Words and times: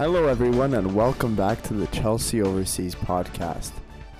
Hello, 0.00 0.28
everyone, 0.28 0.72
and 0.72 0.94
welcome 0.94 1.36
back 1.36 1.60
to 1.64 1.74
the 1.74 1.86
Chelsea 1.88 2.40
Overseas 2.40 2.94
podcast. 2.94 3.72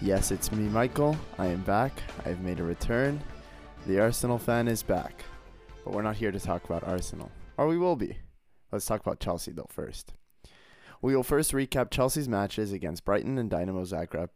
Yes, 0.03 0.31
it's 0.31 0.53
me, 0.53 0.69
Michael. 0.69 1.17
I 1.39 1.47
am 1.47 1.63
back. 1.63 2.03
I've 2.27 2.43
made 2.43 2.61
a 2.61 2.65
return. 2.65 3.19
The 3.87 3.99
Arsenal 3.99 4.37
fan 4.37 4.69
is 4.69 4.83
back. 4.83 5.25
But 5.83 5.95
we're 5.95 6.03
not 6.03 6.17
here 6.17 6.33
to 6.33 6.39
talk 6.39 6.67
about 6.67 6.85
Arsenal. 6.85 7.31
Or 7.57 7.67
we 7.67 7.79
will 7.79 7.97
be. 7.97 8.19
Let's 8.71 8.85
talk 8.85 9.01
about 9.01 9.21
Chelsea, 9.21 9.53
though, 9.53 9.69
first. 9.71 10.13
We 11.01 11.17
will 11.17 11.23
first 11.23 11.53
recap 11.53 11.91
Chelsea's 11.91 12.29
matches 12.29 12.75
against 12.75 13.07
Brighton 13.07 13.39
and 13.39 13.51
Dinamo 13.51 13.91
Zagreb 13.91 14.29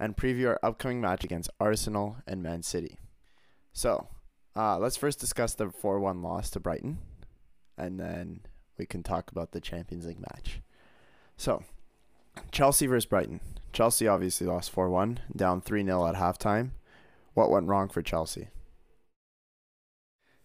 and 0.00 0.16
preview 0.16 0.48
our 0.48 0.58
upcoming 0.64 1.00
match 1.00 1.22
against 1.22 1.48
Arsenal 1.60 2.16
and 2.26 2.42
Man 2.42 2.64
City. 2.64 2.98
So, 3.72 4.08
uh, 4.56 4.78
let's 4.80 4.96
first 4.96 5.20
discuss 5.20 5.54
the 5.54 5.70
4 5.70 6.00
1 6.00 6.22
loss 6.22 6.50
to 6.50 6.58
Brighton, 6.58 6.98
and 7.76 8.00
then 8.00 8.40
we 8.76 8.84
can 8.84 9.04
talk 9.04 9.30
about 9.30 9.52
the 9.52 9.60
Champions 9.60 10.04
League 10.04 10.18
match. 10.18 10.60
So, 11.38 11.62
Chelsea 12.50 12.86
versus 12.86 13.06
Brighton. 13.06 13.40
Chelsea 13.72 14.06
obviously 14.06 14.46
lost 14.46 14.70
4 14.70 14.90
1, 14.90 15.20
down 15.34 15.62
3 15.62 15.84
0 15.84 16.06
at 16.06 16.16
halftime. 16.16 16.70
What 17.32 17.50
went 17.50 17.68
wrong 17.68 17.88
for 17.88 18.02
Chelsea? 18.02 18.48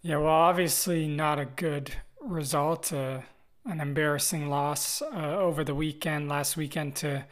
Yeah, 0.02 0.18
well, 0.18 0.30
obviously 0.30 1.08
not 1.08 1.40
a 1.40 1.46
good 1.46 1.94
result. 2.22 2.94
Uh, 2.94 3.22
an 3.66 3.80
embarrassing 3.80 4.50
loss 4.50 5.02
uh, 5.02 5.38
over 5.38 5.64
the 5.64 5.76
weekend, 5.76 6.30
last 6.30 6.58
weekend 6.58 6.96
to 6.98 7.26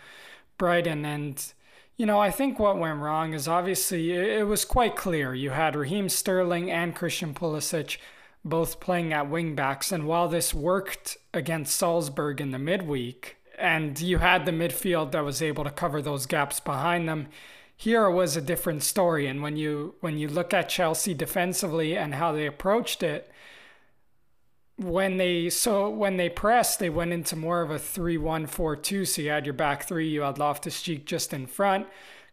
Brighton. 0.58 1.06
And, 1.06 1.44
you 1.98 2.06
know, 2.06 2.20
I 2.20 2.32
think 2.32 2.58
what 2.58 2.78
went 2.78 3.00
wrong 3.00 3.34
is 3.34 3.48
obviously 3.48 4.14
it, 4.14 4.48
was 4.48 4.66
quite 4.66 4.96
clear. 4.96 5.36
You 5.36 5.52
had 5.52 5.76
Raheem 5.76 6.10
Sterling 6.10 6.72
and 6.72 6.96
Christian 6.96 7.34
Pulisic 7.34 7.98
both 8.44 8.80
playing 8.80 9.14
at 9.14 9.30
wingbacks. 9.30 9.92
And 9.92 10.08
while 10.08 10.28
this 10.28 10.54
worked 10.54 11.18
against 11.34 11.76
Salzburg 11.76 12.40
in 12.42 12.52
the 12.52 12.60
midweek, 12.60 13.38
and 13.62 14.00
you 14.00 14.18
had 14.18 14.46
the 14.46 14.52
midfield 14.52 15.12
that 15.12 15.24
was 15.24 15.42
able 15.42 15.64
to 15.64 15.70
cover 15.70 16.02
those 16.02 16.26
gaps 16.26 16.60
behind 16.60 17.08
them, 17.08 17.28
here 17.78 18.10
was 18.10 18.36
a 18.36 18.42
different 18.42 18.84
story. 18.84 19.28
And 19.28 19.42
when 19.42 19.58
you 19.58 19.96
when 20.02 20.18
you 20.18 20.28
look 20.28 20.54
at 20.54 20.70
Chelsea 20.70 21.14
defensively 21.14 21.96
and 21.98 22.16
how 22.16 22.32
they 22.32 22.46
approached 22.46 23.04
it, 23.04 23.32
when 24.78 25.18
they 25.18 25.50
so 25.50 25.90
when 25.90 26.18
they 26.18 26.30
pressed, 26.30 26.80
they 26.80 26.90
went 26.90 27.14
into 27.14 27.36
more 27.36 27.62
of 27.62 27.72
a 27.72 27.76
3-1-4-2. 27.76 29.08
So 29.08 29.22
you 29.22 29.30
had 29.30 29.46
your 29.46 29.54
back 29.54 29.88
three, 29.88 30.10
you 30.10 30.22
had 30.22 30.38
Loftus 30.38 30.82
Cheek 30.82 31.06
just 31.06 31.34
in 31.34 31.48
front. 31.48 31.88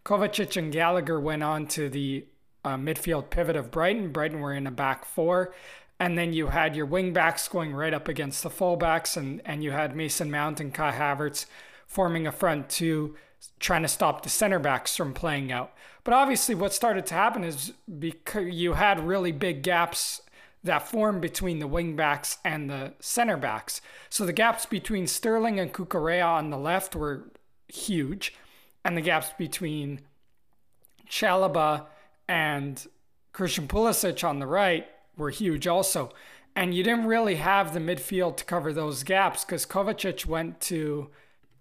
Kovacic 0.04 0.56
and 0.56 0.72
Gallagher 0.72 1.20
went 1.20 1.42
on 1.42 1.66
to 1.68 1.88
the 1.88 2.24
uh, 2.64 2.76
midfield 2.76 3.30
pivot 3.30 3.56
of 3.56 3.70
Brighton. 3.70 4.12
Brighton 4.12 4.40
were 4.40 4.54
in 4.54 4.66
a 4.66 4.70
back 4.70 5.04
four. 5.04 5.54
And 6.00 6.16
then 6.16 6.32
you 6.32 6.48
had 6.48 6.76
your 6.76 6.86
wing 6.86 7.12
backs 7.12 7.48
going 7.48 7.74
right 7.74 7.92
up 7.92 8.06
against 8.06 8.42
the 8.42 8.50
fullbacks, 8.50 9.16
and, 9.16 9.42
and 9.44 9.64
you 9.64 9.72
had 9.72 9.96
Mason 9.96 10.30
Mount 10.30 10.60
and 10.60 10.72
Kai 10.72 10.92
Havertz 10.92 11.46
forming 11.86 12.26
a 12.26 12.32
front 12.32 12.68
two, 12.68 13.16
trying 13.58 13.82
to 13.82 13.88
stop 13.88 14.22
the 14.22 14.28
center 14.28 14.58
backs 14.58 14.94
from 14.94 15.12
playing 15.12 15.50
out. 15.50 15.72
But 16.04 16.14
obviously, 16.14 16.54
what 16.54 16.72
started 16.72 17.04
to 17.06 17.14
happen 17.14 17.42
is 17.42 17.72
because 17.98 18.48
you 18.48 18.74
had 18.74 19.06
really 19.06 19.32
big 19.32 19.62
gaps 19.62 20.22
that 20.64 20.88
formed 20.88 21.20
between 21.20 21.58
the 21.58 21.66
wing 21.66 21.96
backs 21.96 22.38
and 22.44 22.68
the 22.68 22.94
center 23.00 23.36
backs. 23.36 23.80
So 24.10 24.24
the 24.24 24.32
gaps 24.32 24.66
between 24.66 25.06
Sterling 25.06 25.58
and 25.58 25.72
Cucurella 25.72 26.26
on 26.26 26.50
the 26.50 26.58
left 26.58 26.94
were 26.94 27.30
huge, 27.68 28.34
and 28.84 28.96
the 28.96 29.02
gaps 29.02 29.30
between 29.36 30.00
Chalobah 31.08 31.86
and 32.28 32.86
Christian 33.32 33.66
Pulisic 33.66 34.26
on 34.26 34.38
the 34.38 34.46
right 34.46 34.86
were 35.18 35.30
huge 35.30 35.66
also. 35.66 36.12
And 36.56 36.74
you 36.74 36.82
didn't 36.82 37.06
really 37.06 37.36
have 37.36 37.74
the 37.74 37.80
midfield 37.80 38.36
to 38.38 38.44
cover 38.44 38.72
those 38.72 39.02
gaps 39.02 39.44
because 39.44 39.66
Kovacic 39.66 40.26
went 40.26 40.60
to 40.62 41.10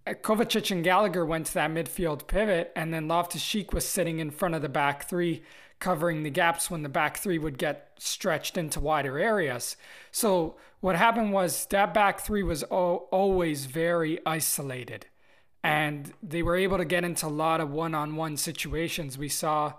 uh, 0.07 0.13
Kovacic 0.13 0.71
and 0.71 0.83
Gallagher 0.83 1.25
went 1.25 1.47
to 1.47 1.53
that 1.55 1.71
midfield 1.71 2.27
pivot, 2.27 2.71
and 2.75 2.93
then 2.93 3.07
Loftus 3.07 3.45
Cheek 3.45 3.73
was 3.73 3.85
sitting 3.85 4.19
in 4.19 4.31
front 4.31 4.55
of 4.55 4.61
the 4.61 4.69
back 4.69 5.07
three, 5.09 5.43
covering 5.79 6.23
the 6.23 6.29
gaps 6.29 6.71
when 6.71 6.81
the 6.81 6.89
back 6.89 7.17
three 7.17 7.37
would 7.37 7.57
get 7.57 7.91
stretched 7.97 8.57
into 8.57 8.79
wider 8.79 9.19
areas. 9.19 9.75
So 10.11 10.55
what 10.79 10.95
happened 10.95 11.33
was 11.33 11.65
that 11.67 11.93
back 11.93 12.21
three 12.21 12.43
was 12.43 12.63
o- 12.71 13.07
always 13.11 13.65
very 13.65 14.19
isolated, 14.25 15.07
and 15.63 16.13
they 16.23 16.41
were 16.41 16.55
able 16.55 16.77
to 16.77 16.85
get 16.85 17.03
into 17.03 17.27
a 17.27 17.29
lot 17.29 17.59
of 17.61 17.69
one-on-one 17.69 18.37
situations. 18.37 19.17
We 19.17 19.29
saw 19.29 19.73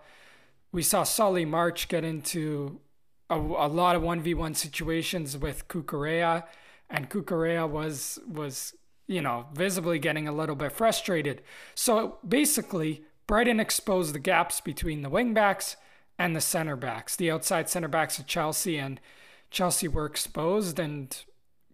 we 0.71 0.83
saw 0.83 1.03
Solly 1.03 1.47
March 1.47 1.89
get 1.89 2.05
into 2.05 2.81
a, 3.31 3.37
a 3.37 3.69
lot 3.69 3.97
of 3.97 4.03
1v1 4.03 4.57
situations 4.57 5.37
with 5.37 5.69
Cucurella 5.69 6.45
and 6.91 7.11
Cucurella 7.11 7.69
was 7.69 8.19
was 8.27 8.75
you 9.07 9.21
know 9.21 9.47
visibly 9.53 9.99
getting 9.99 10.29
a 10.29 10.33
little 10.33 10.57
bit 10.57 10.73
frustrated. 10.73 11.43
So 11.75 12.19
basically, 12.27 13.05
Brighton 13.27 13.61
exposed 13.61 14.15
the 14.15 14.19
gaps 14.19 14.61
between 14.61 15.03
the 15.03 15.11
wingbacks 15.11 15.77
and 16.19 16.35
the 16.35 16.41
center 16.41 16.77
backs, 16.77 17.17
the 17.17 17.31
outside 17.31 17.69
center 17.69 17.89
backs 17.89 18.19
of 18.19 18.27
Chelsea, 18.27 18.79
and 18.79 19.01
Chelsea 19.51 19.89
were 19.89 20.07
exposed 20.07 20.79
and 20.79 21.25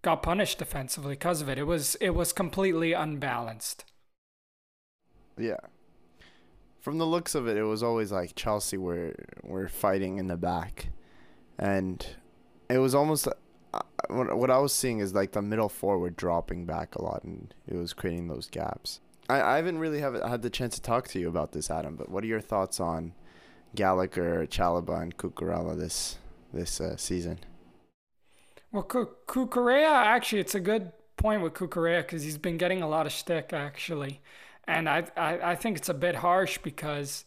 got 0.03 0.23
punished 0.23 0.59
defensively 0.59 1.15
because 1.15 1.41
of 1.41 1.49
it. 1.49 1.59
It 1.59 1.65
was 1.65 1.95
it 1.97 2.11
was 2.11 2.33
completely 2.33 2.93
unbalanced. 2.93 3.85
Yeah. 5.39 5.61
From 6.81 6.99
the 6.99 7.07
looks 7.07 7.35
of 7.35 7.49
it, 7.49 7.57
it 7.57 7.65
was 7.65 7.83
always 7.83 8.13
like 8.13 8.35
Chelsea 8.35 8.77
were 8.77 9.15
were 9.43 9.69
fighting 9.69 10.19
in 10.19 10.27
the 10.27 10.37
back 10.37 10.89
and 11.59 12.07
it 12.69 12.79
was 12.79 12.95
almost 12.95 13.29
uh, 13.29 13.81
what 14.09 14.51
I 14.51 14.59
was 14.59 14.73
seeing 14.73 14.99
is 14.99 15.15
like 15.15 15.33
the 15.33 15.43
middle 15.43 15.69
forward 15.69 16.17
dropping 16.17 16.67
back 16.67 16.95
a 16.95 17.03
lot, 17.03 17.25
and 17.25 17.55
it 17.67 17.77
was 17.77 17.93
creating 17.93 18.29
those 18.29 18.49
gaps. 18.49 19.01
I, 19.29 19.41
I 19.41 19.57
haven't 19.57 19.79
really 19.79 20.01
have 20.01 20.15
had 20.23 20.43
the 20.43 20.51
chance 20.51 20.75
to 20.77 20.83
talk 20.83 21.09
to 21.09 21.19
you 21.19 21.29
about 21.29 21.53
this, 21.53 21.71
Adam. 21.71 21.97
But 21.97 22.11
what 22.11 22.25
are 22.25 22.29
your 22.29 22.41
thoughts 22.41 22.81
on 22.81 23.15
Gallagher, 23.75 24.47
Chalobah, 24.47 25.03
and 25.03 25.17
Cucurella 25.17 25.77
this 25.77 26.19
this 26.53 26.81
uh, 26.81 26.97
season? 26.97 27.39
Well, 28.71 28.85
Cucurella 28.85 30.05
actually, 30.05 30.41
it's 30.41 30.55
a 30.55 30.61
good 30.61 30.93
point 31.17 31.43
with 31.43 31.55
Cucurella 31.55 32.03
because 32.03 32.23
he's 32.23 32.39
been 32.39 32.59
getting 32.59 32.83
a 32.83 32.89
lot 32.89 33.07
of 33.07 33.13
stick 33.13 33.53
actually, 33.53 34.21
and 34.67 34.89
I, 34.89 35.07
I 35.17 35.53
I 35.53 35.55
think 35.57 35.79
it's 35.79 35.89
a 35.89 35.95
bit 35.95 36.17
harsh 36.17 36.59
because 36.59 37.25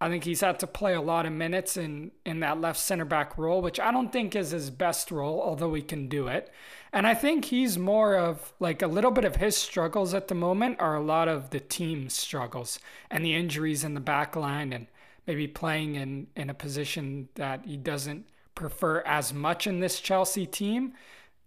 I 0.00 0.08
think 0.08 0.24
he's 0.24 0.42
had 0.42 0.60
to 0.60 0.66
play 0.66 0.94
a 0.94 1.00
lot 1.00 1.26
of 1.26 1.32
minutes 1.32 1.76
in, 1.76 2.12
in 2.24 2.40
that 2.40 2.60
left 2.60 2.78
center 2.78 3.04
back 3.04 3.36
role, 3.36 3.60
which 3.60 3.80
I 3.80 3.90
don't 3.90 4.12
think 4.12 4.36
is 4.36 4.52
his 4.52 4.70
best 4.70 5.10
role, 5.10 5.42
although 5.42 5.74
he 5.74 5.82
can 5.82 6.08
do 6.08 6.28
it. 6.28 6.52
And 6.92 7.06
I 7.06 7.14
think 7.14 7.46
he's 7.46 7.76
more 7.76 8.16
of 8.16 8.52
like 8.60 8.80
a 8.80 8.86
little 8.86 9.10
bit 9.10 9.24
of 9.24 9.36
his 9.36 9.56
struggles 9.56 10.14
at 10.14 10.28
the 10.28 10.36
moment 10.36 10.80
are 10.80 10.94
a 10.94 11.02
lot 11.02 11.26
of 11.26 11.50
the 11.50 11.58
team's 11.58 12.14
struggles 12.14 12.78
and 13.10 13.24
the 13.24 13.34
injuries 13.34 13.82
in 13.82 13.94
the 13.94 14.00
back 14.00 14.36
line 14.36 14.72
and 14.72 14.86
maybe 15.26 15.48
playing 15.48 15.96
in, 15.96 16.28
in 16.36 16.48
a 16.48 16.54
position 16.54 17.28
that 17.34 17.66
he 17.66 17.76
doesn't 17.76 18.26
prefer 18.54 19.00
as 19.00 19.34
much 19.34 19.66
in 19.66 19.80
this 19.80 20.00
Chelsea 20.00 20.46
team. 20.46 20.92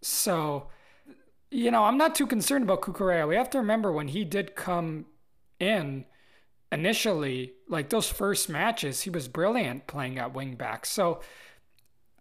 So, 0.01 0.67
you 1.49 1.71
know, 1.71 1.85
I'm 1.85 1.97
not 1.97 2.15
too 2.15 2.27
concerned 2.27 2.63
about 2.63 2.81
Cucurella. 2.81 3.27
We 3.27 3.35
have 3.35 3.49
to 3.51 3.59
remember 3.59 3.91
when 3.91 4.09
he 4.09 4.25
did 4.25 4.55
come 4.55 5.05
in, 5.59 6.05
initially, 6.71 7.53
like 7.67 7.89
those 7.89 8.09
first 8.09 8.49
matches, 8.49 9.01
he 9.01 9.09
was 9.09 9.27
brilliant 9.27 9.87
playing 9.87 10.17
at 10.17 10.33
wing 10.33 10.55
back. 10.55 10.85
So 10.85 11.21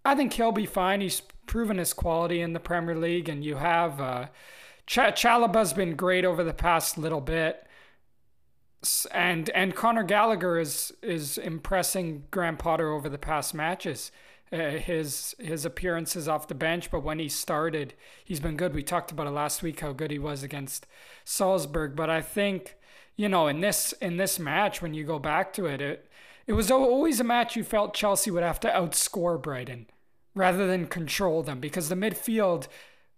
I 0.05 0.15
think 0.15 0.33
he'll 0.33 0.53
be 0.53 0.66
fine. 0.66 1.00
He's 1.00 1.22
proven 1.47 1.78
his 1.78 1.93
quality 1.93 2.41
in 2.41 2.53
the 2.53 2.60
Premier 2.60 2.97
League, 2.97 3.28
and 3.28 3.44
you 3.44 3.56
have 3.56 4.00
uh, 4.00 4.27
Ch- 4.87 4.99
Chalobah's 4.99 5.72
been 5.72 5.94
great 5.94 6.25
over 6.25 6.43
the 6.43 6.55
past 6.55 6.99
little 6.99 7.21
bit, 7.21 7.66
and 9.12 9.50
and 9.50 9.75
Conor 9.75 10.05
Gallagher 10.05 10.59
is 10.59 10.93
is 11.03 11.39
impressing 11.39 12.25
Graham 12.31 12.56
Potter 12.56 12.91
over 12.93 13.09
the 13.09 13.19
past 13.19 13.55
matches. 13.55 14.10
Uh, 14.53 14.71
his 14.71 15.37
his 15.39 15.65
appearances 15.65 16.27
off 16.27 16.49
the 16.49 16.55
bench, 16.55 16.91
but 16.91 17.04
when 17.04 17.19
he 17.19 17.28
started, 17.28 17.95
he's 18.24 18.41
been 18.41 18.57
good. 18.57 18.74
We 18.74 18.83
talked 18.83 19.13
about 19.13 19.28
it 19.28 19.30
last 19.30 19.63
week 19.63 19.80
how 19.80 19.92
good 19.92 20.10
he 20.10 20.19
was 20.19 20.42
against 20.42 20.86
Salzburg, 21.24 21.95
but 21.95 22.10
I 22.10 22.21
think 22.21 22.77
you 23.21 23.28
know, 23.28 23.49
in 23.49 23.61
this 23.61 23.93
in 24.01 24.17
this 24.17 24.39
match, 24.39 24.81
when 24.81 24.95
you 24.95 25.05
go 25.05 25.19
back 25.19 25.53
to 25.53 25.67
it, 25.67 25.83
it 25.83 26.11
it 26.47 26.55
was 26.55 26.71
always 26.71 27.21
a 27.21 27.25
match 27.25 27.55
you 27.55 27.63
felt 27.63 27.93
Chelsea 27.93 28.31
would 28.31 28.43
have 28.43 28.59
to 28.61 28.69
outscore 28.69 29.41
Brighton 29.41 29.89
rather 30.34 30.67
than 30.67 30.87
control 30.87 31.43
them 31.43 31.61
because 31.61 31.91
the 31.91 31.95
midfield 31.95 32.67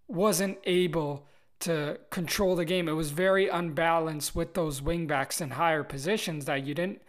wasn't 0.08 0.58
able 0.64 1.28
to 1.60 2.00
control 2.10 2.56
the 2.56 2.64
game. 2.64 2.88
It 2.88 2.94
was 2.94 3.12
very 3.12 3.48
unbalanced 3.48 4.34
with 4.34 4.54
those 4.54 4.80
wingbacks 4.80 5.40
in 5.40 5.50
higher 5.50 5.84
positions 5.84 6.46
that 6.46 6.66
you 6.66 6.74
didn't. 6.74 7.00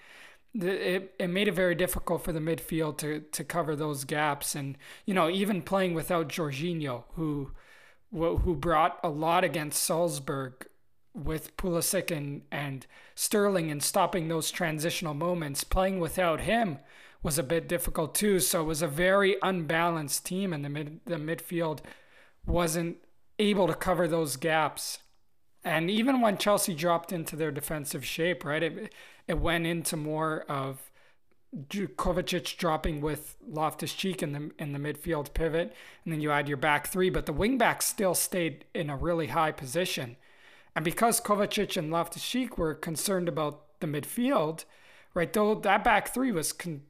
It, 0.53 1.15
it 1.17 1.29
made 1.29 1.47
it 1.47 1.55
very 1.55 1.73
difficult 1.73 2.23
for 2.23 2.31
the 2.31 2.39
midfield 2.39 2.99
to, 2.99 3.21
to 3.21 3.43
cover 3.43 3.75
those 3.75 4.03
gaps. 4.03 4.53
And, 4.53 4.77
you 5.07 5.15
know, 5.15 5.31
even 5.31 5.63
playing 5.63 5.95
without 5.95 6.29
Jorginho, 6.29 7.05
who, 7.15 7.53
who 8.11 8.55
brought 8.55 8.99
a 9.03 9.09
lot 9.09 9.43
against 9.43 9.81
Salzburg 9.81 10.67
with 11.13 11.55
Pulisic 11.57 12.15
and, 12.15 12.41
and 12.51 12.85
Sterling 13.15 13.69
and 13.69 13.83
stopping 13.83 14.27
those 14.27 14.51
transitional 14.51 15.13
moments, 15.13 15.63
playing 15.63 15.99
without 15.99 16.41
him 16.41 16.79
was 17.21 17.37
a 17.37 17.43
bit 17.43 17.67
difficult 17.67 18.15
too. 18.15 18.39
So 18.39 18.61
it 18.61 18.65
was 18.65 18.81
a 18.81 18.87
very 18.87 19.37
unbalanced 19.41 20.25
team, 20.25 20.53
and 20.53 20.63
the 20.63 20.69
mid 20.69 20.99
the 21.05 21.15
midfield 21.15 21.79
wasn't 22.45 22.97
able 23.39 23.67
to 23.67 23.73
cover 23.73 24.07
those 24.07 24.35
gaps. 24.35 24.99
And 25.63 25.89
even 25.89 26.19
when 26.19 26.37
Chelsea 26.37 26.75
dropped 26.75 27.13
into 27.13 27.35
their 27.35 27.51
defensive 27.51 28.03
shape, 28.03 28.43
right, 28.43 28.61
it, 28.61 28.93
it 29.27 29.39
went 29.39 29.65
into 29.65 29.95
more 29.95 30.41
of 30.49 30.91
Kovacic 31.55 32.57
dropping 32.57 32.99
with 32.99 33.37
Loftus 33.47 33.93
Cheek 33.93 34.21
in 34.21 34.33
the 34.33 34.51
in 34.59 34.73
the 34.73 34.79
midfield 34.79 35.33
pivot, 35.33 35.73
and 36.03 36.11
then 36.13 36.19
you 36.19 36.31
add 36.31 36.47
your 36.47 36.57
back 36.57 36.87
three, 36.87 37.09
but 37.09 37.25
the 37.25 37.33
wing 37.33 37.57
backs 37.57 37.85
still 37.85 38.15
stayed 38.15 38.65
in 38.73 38.89
a 38.89 38.97
really 38.97 39.27
high 39.27 39.51
position. 39.51 40.17
And 40.75 40.83
because 40.83 41.21
Kovacic 41.21 41.77
and 41.77 41.91
Loftus 41.91 42.27
Cheek 42.27 42.57
were 42.57 42.73
concerned 42.73 43.27
about 43.27 43.79
the 43.79 43.87
midfield, 43.87 44.65
right, 45.13 45.31
though 45.31 45.55
that 45.55 45.83
back 45.83 46.13
three 46.13 46.31
was 46.31 46.51
con- 46.51 46.81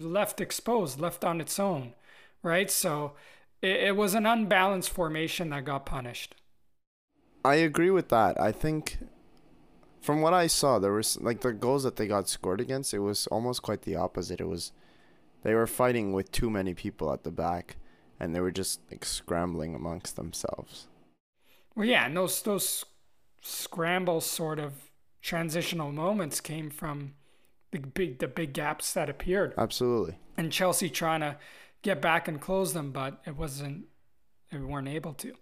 left 0.00 0.40
exposed, 0.40 1.00
left 1.00 1.24
on 1.24 1.40
its 1.40 1.58
own, 1.58 1.94
right? 2.42 2.70
So 2.70 3.12
it, 3.60 3.76
it 3.76 3.96
was 3.96 4.14
an 4.14 4.26
unbalanced 4.26 4.90
formation 4.90 5.50
that 5.50 5.64
got 5.64 5.86
punished. 5.86 6.34
I 7.44 7.56
agree 7.56 7.90
with 7.90 8.08
that. 8.08 8.40
I 8.40 8.52
think 8.52 8.98
from 10.00 10.22
what 10.22 10.32
I 10.32 10.46
saw, 10.46 10.78
there 10.78 10.92
was 10.92 11.20
like 11.20 11.40
the 11.40 11.52
goals 11.52 11.82
that 11.82 11.96
they 11.96 12.06
got 12.06 12.28
scored 12.28 12.60
against. 12.60 12.94
It 12.94 13.00
was 13.00 13.26
almost 13.26 13.62
quite 13.62 13.82
the 13.82 13.96
opposite. 13.96 14.40
It 14.40 14.48
was 14.48 14.72
they 15.42 15.54
were 15.54 15.66
fighting 15.66 16.14
with 16.14 16.32
too 16.32 16.48
many 16.48 16.72
people 16.72 17.12
at 17.12 17.22
the 17.22 17.30
back, 17.30 17.76
and 18.18 18.34
they 18.34 18.40
were 18.40 18.50
just 18.50 18.80
like 18.90 19.04
scrambling 19.04 19.74
amongst 19.74 20.16
themselves. 20.16 20.88
Well, 21.74 21.86
yeah, 21.86 22.06
and 22.06 22.16
those 22.16 22.40
those 22.40 22.84
scramble 23.44 24.22
sort 24.22 24.58
of 24.58 24.72
transitional 25.20 25.92
moments 25.92 26.40
came 26.40 26.70
from 26.70 27.12
the 27.70 27.78
big 27.78 28.18
the 28.18 28.28
big 28.28 28.52
gaps 28.54 28.92
that 28.94 29.10
appeared. 29.10 29.54
Absolutely. 29.56 30.18
And 30.36 30.50
Chelsea 30.50 30.88
trying 30.88 31.20
to 31.20 31.36
get 31.82 32.00
back 32.00 32.26
and 32.26 32.40
close 32.40 32.72
them, 32.72 32.90
but 32.90 33.20
it 33.26 33.36
wasn't. 33.36 33.84
They 34.50 34.58
weren't 34.58 34.88
able 34.88 35.14
to. 35.14 35.34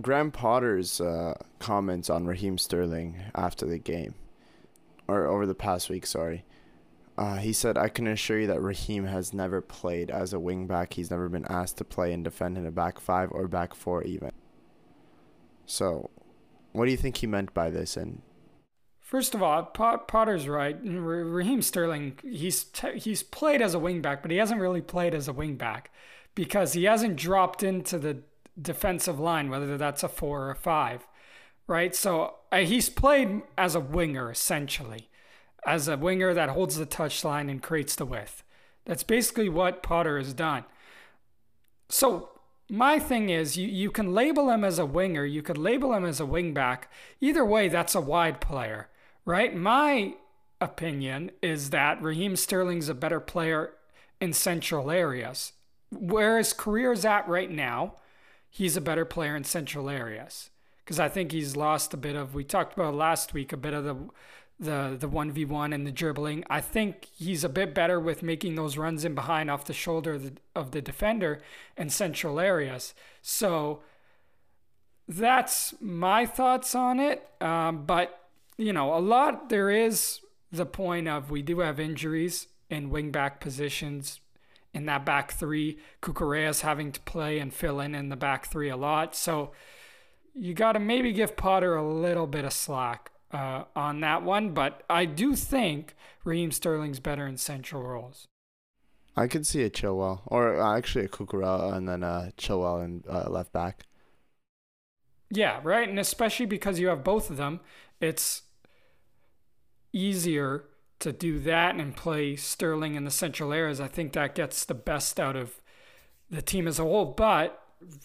Graham 0.00 0.32
Potter's 0.32 1.00
uh, 1.00 1.34
comments 1.58 2.10
on 2.10 2.26
Raheem 2.26 2.58
Sterling 2.58 3.16
after 3.34 3.66
the 3.66 3.78
game, 3.78 4.14
or 5.06 5.26
over 5.26 5.46
the 5.46 5.54
past 5.54 5.88
week, 5.88 6.06
sorry. 6.06 6.44
Uh, 7.16 7.36
he 7.36 7.52
said, 7.52 7.78
I 7.78 7.88
can 7.88 8.08
assure 8.08 8.40
you 8.40 8.48
that 8.48 8.60
Raheem 8.60 9.04
has 9.04 9.32
never 9.32 9.60
played 9.60 10.10
as 10.10 10.32
a 10.32 10.38
wingback. 10.38 10.94
He's 10.94 11.12
never 11.12 11.28
been 11.28 11.46
asked 11.48 11.78
to 11.78 11.84
play 11.84 12.12
and 12.12 12.24
defend 12.24 12.58
in 12.58 12.66
a 12.66 12.72
back 12.72 12.98
five 12.98 13.30
or 13.30 13.46
back 13.46 13.72
four, 13.72 14.02
even. 14.02 14.32
So, 15.64 16.10
what 16.74 16.84
do 16.84 16.90
you 16.90 16.96
think 16.96 17.18
he 17.18 17.26
meant 17.26 17.54
by 17.54 17.70
this? 17.70 17.96
And 17.96 18.20
First 19.00 19.34
of 19.34 19.42
all, 19.42 19.62
Potter's 19.62 20.48
right. 20.48 20.76
Raheem 20.82 21.62
Sterling, 21.62 22.18
he's 22.24 22.64
t- 22.64 22.98
he's 22.98 23.22
played 23.22 23.62
as 23.62 23.74
a 23.74 23.78
wingback, 23.78 24.22
but 24.22 24.32
he 24.32 24.38
hasn't 24.38 24.60
really 24.60 24.80
played 24.80 25.14
as 25.14 25.28
a 25.28 25.32
wingback 25.32 25.84
because 26.34 26.72
he 26.72 26.84
hasn't 26.84 27.16
dropped 27.16 27.62
into 27.62 27.96
the 27.96 28.22
defensive 28.60 29.20
line, 29.20 29.50
whether 29.50 29.78
that's 29.78 30.02
a 30.02 30.08
four 30.08 30.46
or 30.46 30.50
a 30.50 30.56
five, 30.56 31.06
right? 31.68 31.94
So 31.94 32.34
uh, 32.50 32.58
he's 32.58 32.88
played 32.88 33.42
as 33.56 33.76
a 33.76 33.80
winger 33.80 34.32
essentially, 34.32 35.10
as 35.64 35.86
a 35.86 35.96
winger 35.96 36.34
that 36.34 36.48
holds 36.48 36.76
the 36.76 36.86
touchline 36.86 37.48
and 37.48 37.62
creates 37.62 37.94
the 37.94 38.06
width. 38.06 38.42
That's 38.84 39.04
basically 39.04 39.48
what 39.48 39.82
Potter 39.82 40.18
has 40.18 40.34
done. 40.34 40.64
So 41.88 42.30
my 42.70 42.98
thing 42.98 43.28
is, 43.28 43.56
you, 43.56 43.68
you 43.68 43.90
can 43.90 44.14
label 44.14 44.50
him 44.50 44.64
as 44.64 44.78
a 44.78 44.86
winger, 44.86 45.24
you 45.24 45.42
could 45.42 45.58
label 45.58 45.92
him 45.92 46.04
as 46.04 46.20
a 46.20 46.24
wingback. 46.24 46.84
Either 47.20 47.44
way, 47.44 47.68
that's 47.68 47.94
a 47.94 48.00
wide 48.00 48.40
player, 48.40 48.88
right? 49.24 49.54
My 49.54 50.14
opinion 50.60 51.30
is 51.42 51.70
that 51.70 52.02
Raheem 52.02 52.36
Sterling's 52.36 52.88
a 52.88 52.94
better 52.94 53.20
player 53.20 53.74
in 54.20 54.32
central 54.32 54.90
areas. 54.90 55.52
Where 55.90 56.38
his 56.38 56.52
career 56.52 56.92
is 56.92 57.04
at 57.04 57.28
right 57.28 57.50
now, 57.50 57.96
he's 58.50 58.76
a 58.76 58.80
better 58.80 59.04
player 59.04 59.36
in 59.36 59.44
central 59.44 59.88
areas 59.88 60.50
because 60.78 60.98
I 60.98 61.08
think 61.08 61.32
he's 61.32 61.56
lost 61.56 61.94
a 61.94 61.98
bit 61.98 62.16
of. 62.16 62.34
We 62.34 62.44
talked 62.44 62.74
about 62.74 62.94
last 62.94 63.32
week 63.32 63.52
a 63.52 63.56
bit 63.56 63.74
of 63.74 63.84
the 63.84 63.96
the 64.64 64.96
the 64.98 65.08
one 65.08 65.30
v 65.30 65.44
one 65.44 65.72
and 65.72 65.86
the 65.86 65.92
dribbling. 65.92 66.44
I 66.50 66.60
think 66.60 67.08
he's 67.16 67.44
a 67.44 67.48
bit 67.48 67.74
better 67.74 68.00
with 68.00 68.22
making 68.22 68.54
those 68.54 68.76
runs 68.76 69.04
in 69.04 69.14
behind 69.14 69.50
off 69.50 69.64
the 69.64 69.72
shoulder 69.72 70.14
of 70.14 70.22
the, 70.22 70.32
of 70.54 70.70
the 70.72 70.82
defender 70.82 71.40
and 71.76 71.92
central 71.92 72.40
areas. 72.40 72.94
So 73.22 73.82
that's 75.06 75.74
my 75.80 76.26
thoughts 76.26 76.74
on 76.74 76.98
it. 76.98 77.28
Um, 77.40 77.84
but 77.86 78.20
you 78.56 78.72
know, 78.72 78.94
a 78.94 79.00
lot 79.00 79.48
there 79.48 79.70
is 79.70 80.20
the 80.50 80.66
point 80.66 81.08
of 81.08 81.30
we 81.30 81.42
do 81.42 81.60
have 81.60 81.80
injuries 81.80 82.48
in 82.70 82.90
wing 82.90 83.10
back 83.10 83.40
positions 83.40 84.20
in 84.72 84.86
that 84.86 85.04
back 85.04 85.32
three. 85.32 85.78
Cucurella's 86.02 86.62
having 86.62 86.92
to 86.92 87.00
play 87.00 87.38
and 87.38 87.52
fill 87.52 87.80
in 87.80 87.94
in 87.94 88.08
the 88.08 88.16
back 88.16 88.46
three 88.46 88.68
a 88.68 88.76
lot. 88.76 89.14
So 89.14 89.52
you 90.34 90.54
got 90.54 90.72
to 90.72 90.80
maybe 90.80 91.12
give 91.12 91.36
Potter 91.36 91.76
a 91.76 91.88
little 91.88 92.26
bit 92.26 92.44
of 92.44 92.52
slack 92.52 93.10
uh, 93.34 93.64
on 93.76 94.00
that 94.00 94.22
one. 94.22 94.54
But 94.54 94.82
I 94.88 95.04
do 95.04 95.34
think 95.34 95.94
Raheem 96.24 96.52
Sterling's 96.52 97.00
better 97.00 97.26
in 97.26 97.36
central 97.36 97.82
roles. 97.82 98.28
I 99.16 99.26
could 99.26 99.46
see 99.46 99.62
a 99.62 99.70
Chilwell, 99.70 100.22
or 100.26 100.60
uh, 100.60 100.76
actually 100.76 101.04
a 101.04 101.08
Cucurella, 101.08 101.74
and 101.74 101.88
then 101.88 102.02
a 102.02 102.32
Chilwell 102.38 102.82
and 102.82 103.04
uh, 103.08 103.28
left 103.28 103.52
back. 103.52 103.84
Yeah, 105.30 105.60
right. 105.62 105.88
And 105.88 105.98
especially 105.98 106.46
because 106.46 106.78
you 106.78 106.88
have 106.88 107.04
both 107.04 107.30
of 107.30 107.36
them, 107.36 107.60
it's 108.00 108.42
easier 109.92 110.64
to 111.00 111.12
do 111.12 111.38
that 111.40 111.76
and 111.76 111.96
play 111.96 112.34
Sterling 112.34 112.94
in 112.94 113.04
the 113.04 113.10
central 113.10 113.52
areas, 113.52 113.80
I 113.80 113.88
think 113.88 114.12
that 114.12 114.34
gets 114.34 114.64
the 114.64 114.74
best 114.74 115.20
out 115.20 115.36
of 115.36 115.60
the 116.30 116.42
team 116.42 116.66
as 116.66 116.78
a 116.78 116.82
whole. 116.82 117.04
But 117.04 117.60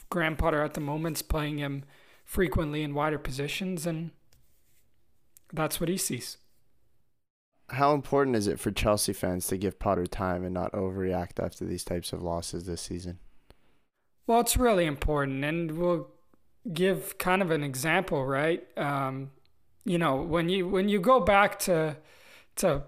Graham 0.10 0.36
Potter 0.36 0.62
at 0.62 0.74
the 0.74 0.82
moment's 0.82 1.22
playing 1.22 1.60
him 1.60 1.86
frequently 2.26 2.84
in 2.84 2.94
wider 2.94 3.18
positions, 3.18 3.86
and 3.88 4.12
that's 5.54 5.80
what 5.80 5.90
he 5.90 5.98
sees. 5.98 6.38
How 7.70 7.94
important 7.94 8.36
is 8.36 8.48
it 8.48 8.60
for 8.60 8.72
Chelsea 8.72 9.14
fans 9.14 9.48
to 9.48 9.58
give 9.58 9.80
Potter 9.80 10.08
time 10.08 10.44
and 10.44 10.54
not 10.54 10.72
overreact 10.72 11.44
after 11.44 11.66
these 11.66 11.84
types 11.84 12.12
of 12.14 12.22
losses 12.22 12.66
this 12.66 12.82
season? 12.82 13.20
Well, 14.26 14.40
it's 14.40 14.58
really 14.58 14.86
important, 14.86 15.44
and 15.44 15.78
we'll 15.78 16.08
give 16.72 17.18
kind 17.18 17.42
of 17.42 17.52
an 17.52 17.64
example, 17.64 18.26
right? 18.26 18.66
Um, 18.78 19.32
you 19.86 19.98
know, 19.98 20.16
when 20.16 20.50
you 20.50 20.68
when 20.68 20.90
you 20.90 21.00
go 21.00 21.20
back 21.20 21.60
to 21.60 21.98
to 22.58 22.84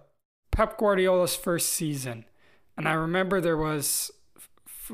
Pep 0.51 0.77
Guardiola's 0.77 1.35
first 1.35 1.69
season. 1.69 2.25
And 2.77 2.87
I 2.87 2.93
remember 2.93 3.41
there 3.41 3.57
was 3.57 4.11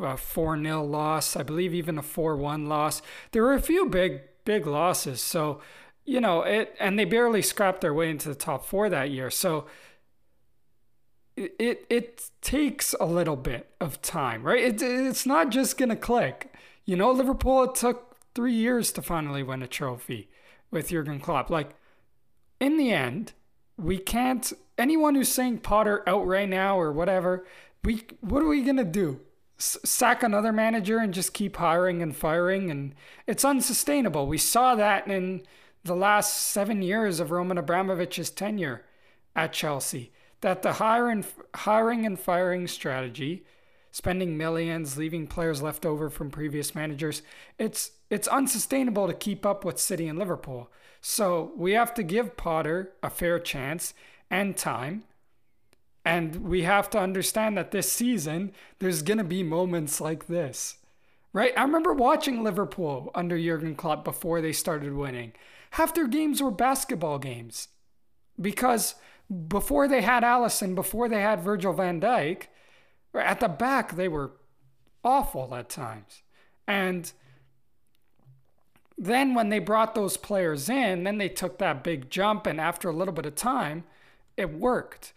a 0.01 0.15
4 0.15 0.61
0 0.61 0.83
loss, 0.83 1.35
I 1.35 1.43
believe 1.43 1.73
even 1.73 1.97
a 1.97 2.03
4 2.03 2.37
1 2.37 2.67
loss. 2.67 3.01
There 3.31 3.43
were 3.43 3.53
a 3.53 3.61
few 3.61 3.87
big, 3.87 4.21
big 4.45 4.65
losses. 4.65 5.21
So, 5.21 5.61
you 6.07 6.19
know, 6.19 6.41
it, 6.41 6.75
and 6.79 6.97
they 6.97 7.05
barely 7.05 7.43
scrapped 7.43 7.81
their 7.81 7.93
way 7.93 8.09
into 8.09 8.29
the 8.29 8.35
top 8.35 8.65
four 8.65 8.89
that 8.89 9.11
year. 9.11 9.29
So, 9.29 9.67
it, 11.35 11.55
it, 11.59 11.85
it 11.89 12.31
takes 12.41 12.95
a 12.99 13.05
little 13.05 13.35
bit 13.35 13.69
of 13.79 14.01
time, 14.01 14.41
right? 14.41 14.63
It, 14.63 14.81
it's 14.81 15.27
not 15.27 15.51
just 15.51 15.77
to 15.77 15.95
click. 15.95 16.51
You 16.85 16.95
know, 16.95 17.11
Liverpool, 17.11 17.63
it 17.63 17.75
took 17.75 18.17
three 18.33 18.53
years 18.53 18.91
to 18.93 19.03
finally 19.03 19.43
win 19.43 19.61
a 19.61 19.67
trophy 19.67 20.29
with 20.71 20.89
Jurgen 20.89 21.19
Klopp. 21.19 21.51
Like, 21.51 21.75
in 22.59 22.77
the 22.77 22.91
end, 22.91 23.33
we 23.77 23.99
can't 23.99 24.51
anyone 24.77 25.15
who's 25.15 25.29
saying 25.29 25.59
Potter 25.59 26.03
out 26.07 26.25
right 26.25 26.49
now 26.49 26.79
or 26.79 26.91
whatever, 26.91 27.45
we 27.83 28.03
what 28.21 28.41
are 28.41 28.47
we 28.47 28.61
gonna 28.63 28.83
do? 28.83 29.19
Sack 29.57 30.21
another 30.21 30.51
manager 30.51 30.99
and 30.99 31.13
just 31.13 31.33
keep 31.33 31.57
hiring 31.57 32.01
and 32.01 32.15
firing, 32.15 32.69
and 32.69 32.93
it's 33.25 33.43
unsustainable. 33.43 34.27
We 34.27 34.37
saw 34.37 34.75
that 34.75 35.07
in 35.07 35.41
the 35.87 35.95
last 35.95 36.35
seven 36.35 36.81
years 36.81 37.19
of 37.19 37.31
Roman 37.31 37.57
Abramovich's 37.57 38.29
tenure 38.29 38.83
at 39.35 39.53
Chelsea. 39.53 40.11
That 40.41 40.61
the 40.61 40.73
hiring, 40.73 41.25
hiring 41.55 42.05
and 42.05 42.19
firing 42.19 42.67
strategy, 42.67 43.43
spending 43.91 44.37
millions, 44.37 44.97
leaving 44.97 45.25
players 45.25 45.61
left 45.61 45.85
over 45.85 46.09
from 46.09 46.29
previous 46.29 46.75
managers, 46.75 47.23
it's 47.57 47.91
it's 48.09 48.27
unsustainable 48.27 49.07
to 49.07 49.13
keep 49.13 49.45
up 49.45 49.65
with 49.65 49.79
City 49.79 50.07
and 50.07 50.19
Liverpool. 50.19 50.69
So 51.01 51.51
we 51.55 51.71
have 51.73 51.93
to 51.95 52.03
give 52.03 52.37
Potter 52.37 52.93
a 53.01 53.09
fair 53.09 53.39
chance 53.39 53.93
and 54.29 54.55
time. 54.55 55.03
And 56.05 56.47
we 56.47 56.63
have 56.63 56.89
to 56.91 56.99
understand 56.99 57.57
that 57.57 57.71
this 57.71 57.91
season, 57.91 58.53
there's 58.79 59.01
going 59.01 59.17
to 59.17 59.25
be 59.25 59.43
moments 59.43 59.99
like 59.99 60.27
this. 60.27 60.77
Right? 61.33 61.51
I 61.57 61.63
remember 61.63 61.93
watching 61.93 62.43
Liverpool 62.43 63.11
under 63.13 63.37
Jurgen 63.37 63.75
Klopp 63.75 64.05
before 64.05 64.39
they 64.39 64.53
started 64.53 64.93
winning. 64.93 65.33
Half 65.71 65.93
their 65.93 66.07
games 66.07 66.41
were 66.41 66.51
basketball 66.51 67.19
games. 67.19 67.69
Because 68.39 68.95
before 69.47 69.87
they 69.87 70.01
had 70.01 70.23
Alisson, 70.23 70.75
before 70.75 71.09
they 71.09 71.21
had 71.21 71.41
Virgil 71.41 71.73
van 71.73 71.99
Dijk, 71.99 72.43
at 73.13 73.39
the 73.39 73.47
back, 73.47 73.95
they 73.95 74.07
were 74.07 74.31
awful 75.03 75.53
at 75.55 75.69
times. 75.69 76.21
And 76.67 77.11
then 78.97 79.33
when 79.33 79.49
they 79.49 79.59
brought 79.59 79.95
those 79.95 80.17
players 80.17 80.69
in, 80.69 81.03
then 81.03 81.17
they 81.17 81.29
took 81.29 81.57
that 81.57 81.83
big 81.83 82.09
jump. 82.09 82.45
And 82.45 82.59
after 82.59 82.89
a 82.89 82.93
little 82.93 83.13
bit 83.13 83.25
of 83.25 83.35
time, 83.35 83.83
it 84.35 84.53
worked. 84.53 85.13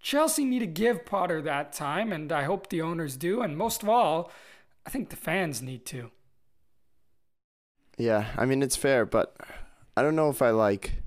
Chelsea 0.00 0.44
need 0.44 0.58
to 0.58 0.66
give 0.66 1.06
Potter 1.06 1.40
that 1.42 1.72
time, 1.72 2.12
and 2.12 2.30
I 2.30 2.42
hope 2.42 2.68
the 2.68 2.82
owners 2.82 3.16
do. 3.16 3.40
And 3.40 3.56
most 3.56 3.82
of 3.82 3.88
all, 3.88 4.30
I 4.86 4.90
think 4.90 5.08
the 5.08 5.16
fans 5.16 5.62
need 5.62 5.86
to. 5.86 6.10
Yeah, 7.96 8.26
I 8.36 8.44
mean 8.44 8.62
it's 8.62 8.76
fair, 8.76 9.06
but 9.06 9.34
I 9.96 10.02
don't 10.02 10.16
know 10.16 10.28
if 10.28 10.42
I 10.42 10.50
like 10.50 11.02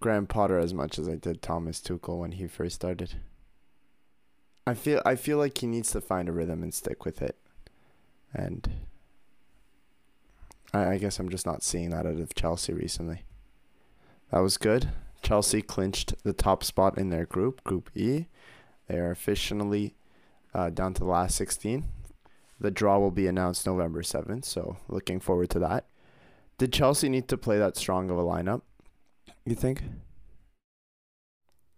Graham 0.00 0.26
Potter 0.26 0.58
as 0.58 0.74
much 0.74 0.98
as 0.98 1.08
I 1.08 1.14
did 1.14 1.40
Thomas 1.40 1.80
Tuchel 1.80 2.18
when 2.18 2.32
he 2.32 2.46
first 2.46 2.74
started. 2.76 3.14
I 4.66 4.74
feel 4.74 5.00
I 5.04 5.16
feel 5.16 5.38
like 5.38 5.58
he 5.58 5.66
needs 5.66 5.90
to 5.92 6.00
find 6.00 6.28
a 6.28 6.32
rhythm 6.32 6.62
and 6.62 6.72
stick 6.72 7.04
with 7.04 7.22
it, 7.22 7.36
and 8.34 8.70
I, 10.72 10.90
I 10.92 10.98
guess 10.98 11.18
I'm 11.18 11.30
just 11.30 11.46
not 11.46 11.62
seeing 11.62 11.90
that 11.90 12.06
out 12.06 12.20
of 12.20 12.34
Chelsea 12.34 12.72
recently. 12.72 13.22
That 14.30 14.40
was 14.40 14.58
good. 14.58 14.90
Chelsea 15.22 15.62
clinched 15.62 16.14
the 16.22 16.32
top 16.32 16.64
spot 16.64 16.98
in 16.98 17.10
their 17.10 17.26
group, 17.26 17.64
Group 17.64 17.90
E. 17.94 18.26
They 18.88 18.98
are 18.98 19.10
officially 19.10 19.94
uh, 20.54 20.70
down 20.70 20.94
to 20.94 21.00
the 21.00 21.08
last 21.08 21.36
16. 21.36 21.84
The 22.58 22.70
draw 22.70 22.98
will 22.98 23.10
be 23.10 23.26
announced 23.26 23.66
November 23.66 24.02
7th, 24.02 24.44
so 24.44 24.76
looking 24.88 25.20
forward 25.20 25.50
to 25.50 25.58
that. 25.60 25.84
Did 26.60 26.74
Chelsea 26.74 27.08
need 27.08 27.26
to 27.28 27.38
play 27.38 27.56
that 27.56 27.78
strong 27.78 28.10
of 28.10 28.18
a 28.18 28.22
lineup, 28.22 28.60
you 29.46 29.54
think? 29.54 29.82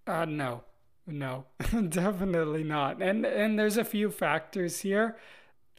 Uh, 0.08 0.24
no. 0.24 0.64
No, 1.06 1.44
definitely 1.88 2.64
not. 2.64 3.00
And 3.00 3.24
and 3.24 3.56
there's 3.56 3.76
a 3.76 3.84
few 3.84 4.10
factors 4.10 4.80
here. 4.80 5.16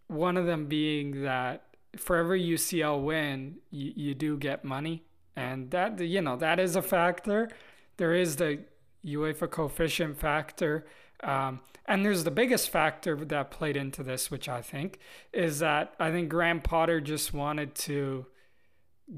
One 0.08 0.38
of 0.38 0.46
them 0.46 0.68
being 0.68 1.24
that 1.24 1.66
for 1.98 2.16
every 2.16 2.42
UCL 2.42 3.04
win, 3.04 3.58
you, 3.72 3.92
you 3.94 4.16
do 4.16 4.38
get 4.38 4.64
money 4.64 5.04
and 5.36 5.70
that 5.72 6.00
you 6.00 6.22
know 6.22 6.38
that 6.38 6.58
is 6.58 6.78
a 6.78 6.82
factor. 6.82 7.50
There 7.98 8.14
is 8.14 8.38
the 8.38 8.60
UEFA 9.06 9.50
coefficient 9.52 10.18
factor, 10.18 10.86
um, 11.22 11.60
and 11.86 12.06
there's 12.06 12.24
the 12.24 12.32
biggest 12.32 12.70
factor 12.70 13.18
that 13.18 13.52
played 13.52 13.76
into 13.76 14.02
this, 14.02 14.32
which 14.32 14.48
I 14.48 14.62
think 14.62 15.00
is 15.34 15.60
that 15.60 15.94
I 16.00 16.10
think 16.10 16.30
Graham 16.30 16.62
Potter 16.62 17.02
just 17.02 17.34
wanted 17.34 17.76
to 17.76 18.28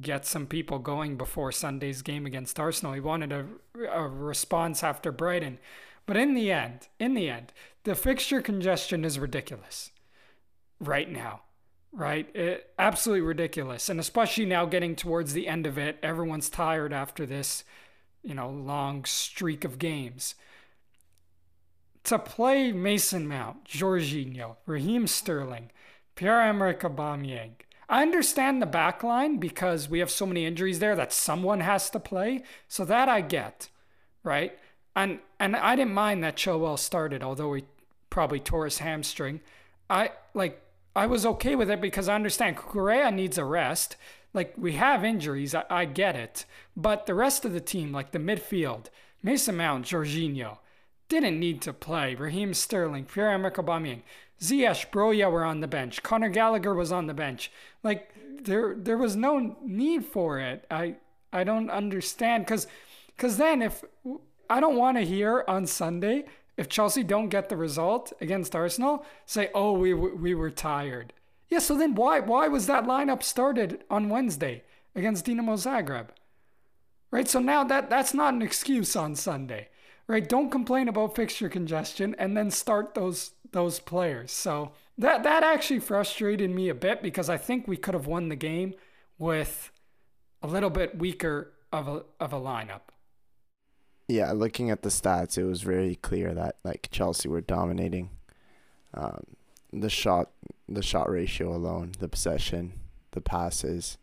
get 0.02 0.26
some 0.26 0.48
people 0.48 0.80
going 0.80 1.18
before 1.18 1.52
Sunday's 1.52 2.02
game 2.02 2.26
against 2.26 2.60
Arsenal. 2.60 2.94
He 2.94 3.00
wanted 3.00 3.32
a, 3.32 3.46
a 3.92 4.08
response 4.08 4.84
after 4.84 5.12
Brighton. 5.12 5.60
But 6.06 6.18
in 6.18 6.34
the 6.34 6.52
end, 6.52 6.88
in 7.00 7.14
the 7.14 7.30
end, 7.30 7.54
the 7.84 7.96
fixture 7.96 8.42
congestion 8.42 9.06
is 9.06 9.20
ridiculous 9.20 9.92
right 10.80 11.10
now 11.12 11.42
right? 11.96 12.34
It, 12.36 12.70
absolutely 12.78 13.22
ridiculous. 13.22 13.90
And 13.90 14.00
especially 14.00 14.46
now 14.46 14.66
getting 14.66 14.96
towards 14.96 15.34
the 15.34 15.48
end 15.48 15.66
of 15.66 15.78
it, 15.78 15.98
everyone's 16.04 16.50
tired 16.50 16.94
after 16.94 17.26
this, 17.26 17.64
you 18.22 18.36
know, 18.36 18.50
long 18.50 19.06
streak 19.06 19.64
of 19.64 19.80
games. 19.80 20.36
To 22.04 22.20
play 22.20 22.72
Mason 22.72 23.28
Mount, 23.28 23.64
Jorginho, 23.66 24.58
Raheem 24.68 25.08
Sterling, 25.08 25.72
Pierre-Emerick 26.16 26.82
Aubameyang. 26.82 27.54
I 27.88 28.02
understand 28.02 28.62
the 28.62 28.68
back 28.68 29.04
line 29.04 29.38
because 29.38 29.90
we 29.90 30.00
have 30.00 30.10
so 30.10 30.26
many 30.26 30.46
injuries 30.46 30.80
there 30.80 30.96
that 30.96 31.14
someone 31.14 31.60
has 31.60 31.90
to 31.92 32.00
play. 32.00 32.44
So 32.68 32.86
that 32.86 33.10
I 33.10 33.22
get, 33.22 33.70
right? 34.24 34.58
And 34.96 35.20
and 35.40 35.56
I 35.56 35.76
didn't 35.76 35.94
mind 35.94 36.24
that 36.24 36.38
Chilwell 36.38 36.80
started, 36.80 37.22
although 37.22 37.54
he 37.54 37.64
probably 38.10 38.40
tore 38.40 38.66
his 38.66 38.80
hamstring. 38.80 39.42
I 39.90 40.12
like 40.34 40.62
I 40.96 41.06
was 41.08 41.26
okay 41.26 41.56
with 41.56 41.70
it 41.70 41.82
because 41.82 42.08
I 42.08 42.16
understand 42.16 42.56
Correa 42.56 43.12
needs 43.12 43.38
a 43.38 43.46
rest. 43.46 43.98
Like 44.34 44.54
we 44.58 44.74
have 44.74 45.04
injuries, 45.04 45.54
I, 45.54 45.66
I 45.70 45.86
get 45.86 46.16
it. 46.16 46.46
But 46.76 47.06
the 47.06 47.14
rest 47.14 47.46
of 47.46 47.54
the 47.54 47.62
team, 47.62 47.92
like 47.92 48.12
the 48.12 48.20
midfield, 48.20 48.88
Mason 49.22 49.58
Mount, 49.58 49.86
Jorginho, 49.86 50.60
didn't 51.10 51.40
need 51.40 51.62
to 51.62 51.74
play. 51.74 52.16
Raheem 52.16 52.54
Sterling, 52.54 53.06
Pierre-Emerick 53.06 53.56
Aubameyang, 53.56 54.02
Ziyech, 54.42 54.92
Broja 54.92 55.32
were 55.32 55.46
on 55.46 55.62
the 55.62 55.68
bench. 55.68 56.04
Conor 56.04 56.30
Gallagher 56.30 56.74
was 56.74 56.92
on 56.92 57.08
the 57.08 57.14
bench. 57.14 57.52
Like 57.84 58.14
there, 58.44 58.76
there 58.76 58.98
was 58.98 59.16
no 59.16 59.58
need 59.64 60.06
for 60.06 60.40
it. 60.40 60.66
I, 60.70 60.96
I 61.32 61.44
don't 61.44 61.70
understand 61.70 62.46
because, 62.46 62.68
because 63.16 63.38
then 63.38 63.62
if 63.62 63.84
I 64.50 64.60
don't 64.60 64.76
want 64.78 64.98
to 64.98 65.06
hear 65.06 65.44
on 65.48 65.66
Sunday 65.66 66.26
if 66.58 66.70
Chelsea 66.70 67.04
don't 67.04 67.30
get 67.30 67.50
the 67.50 67.58
result 67.58 68.14
against 68.22 68.56
Arsenal, 68.56 69.06
say, 69.26 69.50
"Oh, 69.54 69.74
we 69.74 69.94
we 69.94 70.34
were 70.34 70.50
tired." 70.50 71.14
Yeah, 71.50 71.60
so 71.60 71.78
then 71.78 71.96
why 71.96 72.20
why 72.20 72.48
was 72.48 72.68
that 72.68 72.86
lineup 72.86 73.24
started 73.24 73.84
on 73.90 74.10
Wednesday 74.10 74.64
against 74.96 75.26
Dinamo 75.26 75.56
Zagreb? 75.58 76.08
Right? 77.12 77.28
So 77.28 77.40
now 77.40 77.64
that 77.66 77.90
that's 77.90 78.14
not 78.14 78.34
an 78.34 78.42
excuse 78.42 78.96
on 78.96 79.16
Sunday. 79.16 79.68
Right? 80.08 80.28
Don't 80.28 80.52
complain 80.52 80.88
about 80.88 81.16
fixture 81.16 81.50
congestion 81.50 82.16
and 82.20 82.38
then 82.38 82.52
start 82.52 82.94
those 82.94 83.32
those 83.52 83.80
players. 83.80 84.32
So 84.32 84.72
that 84.98 85.24
that 85.24 85.44
actually 85.44 85.80
frustrated 85.80 86.52
me 86.52 86.70
a 86.70 86.76
bit 86.76 87.02
because 87.02 87.30
I 87.30 87.38
think 87.38 87.68
we 87.68 87.78
could 87.78 87.94
have 87.94 88.08
won 88.08 88.30
the 88.30 88.36
game 88.36 88.76
with 89.18 89.72
a 90.42 90.48
little 90.48 90.70
bit 90.70 90.98
weaker 90.98 91.54
of 91.72 91.88
a 91.88 92.04
of 92.20 92.34
a 92.34 92.40
lineup 92.40 92.82
yeah, 94.08 94.32
looking 94.34 94.70
at 94.70 94.84
the 94.84 94.90
stats, 94.90 95.38
it 95.38 95.46
was 95.46 95.62
very 95.62 95.96
clear 95.96 96.34
that 96.34 96.58
like 96.64 96.90
Chelsea 96.92 97.28
were 97.28 97.42
dominating. 97.42 98.12
Um, 98.94 99.24
the 99.74 99.90
shot, 99.90 100.30
the 100.70 100.84
shot 100.84 101.10
ratio 101.10 101.54
alone, 101.54 101.94
the 102.00 102.08
possession, 102.08 102.74
the 103.12 103.22
passes. 103.22 103.98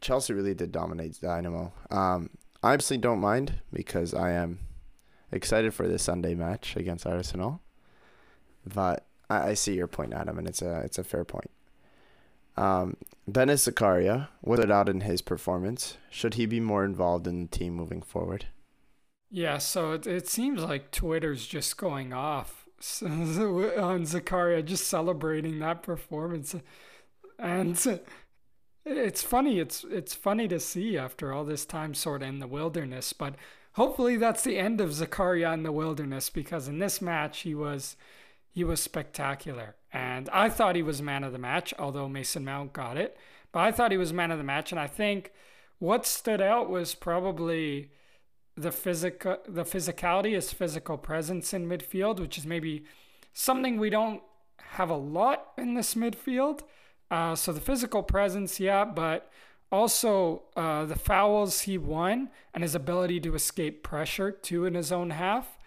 Chelsea 0.00 0.32
really 0.32 0.54
did 0.54 0.72
dominate 0.72 1.12
Dinamo. 1.12 1.72
Um, 1.90 2.30
I 2.62 2.72
obviously 2.72 2.98
don't 2.98 3.20
mind 3.20 3.60
because 3.72 4.14
I 4.14 4.32
am 4.32 4.58
excited 5.30 5.74
for 5.74 5.86
this 5.86 6.02
Sunday 6.02 6.34
match 6.34 6.76
against 6.76 7.06
Arsenal. 7.06 7.60
But 8.66 9.06
I, 9.30 9.50
I 9.50 9.54
see 9.54 9.74
your 9.74 9.86
point, 9.86 10.12
Adam, 10.12 10.38
and 10.38 10.48
it's 10.48 10.62
a 10.62 10.80
it's 10.80 10.98
a 10.98 11.04
fair 11.04 11.24
point. 11.24 11.50
Um, 12.56 12.96
Denis 13.30 13.68
Zakaria, 13.68 14.28
what 14.40 14.58
stood 14.58 14.70
out 14.70 14.88
in 14.88 15.02
his 15.02 15.22
performance? 15.22 15.96
Should 16.10 16.34
he 16.34 16.44
be 16.46 16.58
more 16.58 16.84
involved 16.84 17.28
in 17.28 17.42
the 17.42 17.48
team 17.48 17.74
moving 17.74 18.02
forward? 18.02 18.46
Yeah, 19.30 19.58
so 19.58 19.92
it, 19.92 20.06
it 20.06 20.28
seems 20.28 20.62
like 20.62 20.90
Twitter's 20.90 21.46
just 21.46 21.76
going 21.76 22.12
off 22.12 22.66
on 23.02 24.02
Zakaria, 24.04 24.64
just 24.64 24.88
celebrating 24.88 25.60
that 25.60 25.84
performance. 25.84 26.56
And 27.38 27.78
it's 28.88 29.22
funny, 29.22 29.58
it's 29.58 29.84
it's 29.90 30.14
funny 30.14 30.48
to 30.48 30.60
see 30.60 30.96
after 30.96 31.32
all 31.32 31.44
this 31.44 31.64
time 31.64 31.94
sort 31.94 32.22
of 32.22 32.28
in 32.28 32.38
the 32.38 32.46
wilderness, 32.46 33.12
but 33.12 33.34
hopefully 33.72 34.16
that's 34.16 34.42
the 34.42 34.58
end 34.58 34.80
of 34.80 34.90
Zakaria 34.90 35.52
in 35.54 35.62
the 35.62 35.72
wilderness 35.72 36.30
because 36.30 36.68
in 36.68 36.78
this 36.78 37.00
match 37.00 37.40
he 37.40 37.54
was 37.54 37.96
he 38.50 38.64
was 38.64 38.80
spectacular. 38.80 39.76
And 39.92 40.28
I 40.30 40.48
thought 40.48 40.76
he 40.76 40.82
was 40.82 41.00
man 41.00 41.24
of 41.24 41.32
the 41.32 41.38
match, 41.38 41.72
although 41.78 42.08
Mason 42.08 42.44
Mount 42.44 42.72
got 42.72 42.96
it. 42.96 43.16
But 43.52 43.60
I 43.60 43.72
thought 43.72 43.92
he 43.92 43.96
was 43.96 44.12
man 44.12 44.30
of 44.30 44.38
the 44.38 44.44
match. 44.44 44.72
And 44.72 44.80
I 44.80 44.86
think 44.86 45.32
what 45.78 46.04
stood 46.04 46.40
out 46.40 46.68
was 46.68 46.94
probably 46.94 47.90
the 48.56 48.72
physical 48.72 49.38
the 49.46 49.64
physicality, 49.64 50.32
his 50.32 50.52
physical 50.52 50.98
presence 50.98 51.54
in 51.54 51.68
midfield, 51.68 52.18
which 52.20 52.36
is 52.36 52.46
maybe 52.46 52.84
something 53.32 53.78
we 53.78 53.90
don't 53.90 54.22
have 54.72 54.90
a 54.90 54.96
lot 54.96 55.52
in 55.56 55.74
this 55.74 55.94
midfield. 55.94 56.62
Uh, 57.10 57.34
so 57.34 57.52
the 57.52 57.60
physical 57.60 58.02
presence, 58.02 58.60
yeah, 58.60 58.84
but 58.84 59.30
also 59.70 60.42
uh, 60.56 60.84
the 60.84 60.96
fouls 60.96 61.62
he 61.62 61.78
won 61.78 62.30
and 62.54 62.62
his 62.62 62.74
ability 62.74 63.20
to 63.20 63.34
escape 63.34 63.82
pressure 63.82 64.30
too 64.30 64.64
in 64.64 64.74
his 64.74 64.92
own 64.92 65.10
half. 65.10 65.58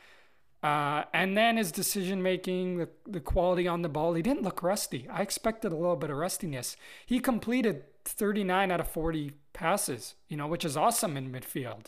Uh, 0.64 1.06
and 1.12 1.36
then 1.36 1.58
his 1.58 1.72
decision 1.72 2.22
making, 2.22 2.78
the, 2.78 2.90
the 3.08 3.20
quality 3.20 3.68
on 3.68 3.82
the 3.82 3.90
ball, 3.90 4.14
he 4.14 4.22
didn't 4.22 4.44
look 4.44 4.62
rusty. 4.62 5.08
I 5.10 5.22
expected 5.22 5.72
a 5.72 5.76
little 5.76 5.96
bit 5.96 6.12
of 6.12 6.18
rustiness. 6.18 6.78
He 7.06 7.20
completed 7.20 7.84
39 8.06 8.72
out 8.72 8.80
of 8.80 8.88
40 8.88 9.32
passes, 9.54 10.16
you 10.28 10.38
know, 10.38 10.48
which 10.48 10.64
is 10.64 10.78
awesome 10.78 11.18
in 11.18 11.32
midfield. 11.32 11.88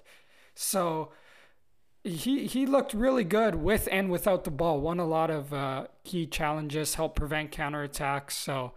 So 0.55 1.11
he 2.03 2.47
he 2.47 2.65
looked 2.65 2.93
really 2.93 3.23
good 3.23 3.55
with 3.55 3.87
and 3.91 4.09
without 4.11 4.43
the 4.43 4.51
ball. 4.51 4.81
Won 4.81 4.99
a 4.99 5.05
lot 5.05 5.29
of 5.29 5.53
uh, 5.53 5.87
key 6.03 6.27
challenges, 6.27 6.95
helped 6.95 7.15
prevent 7.15 7.51
counterattacks. 7.51 8.31
So 8.31 8.73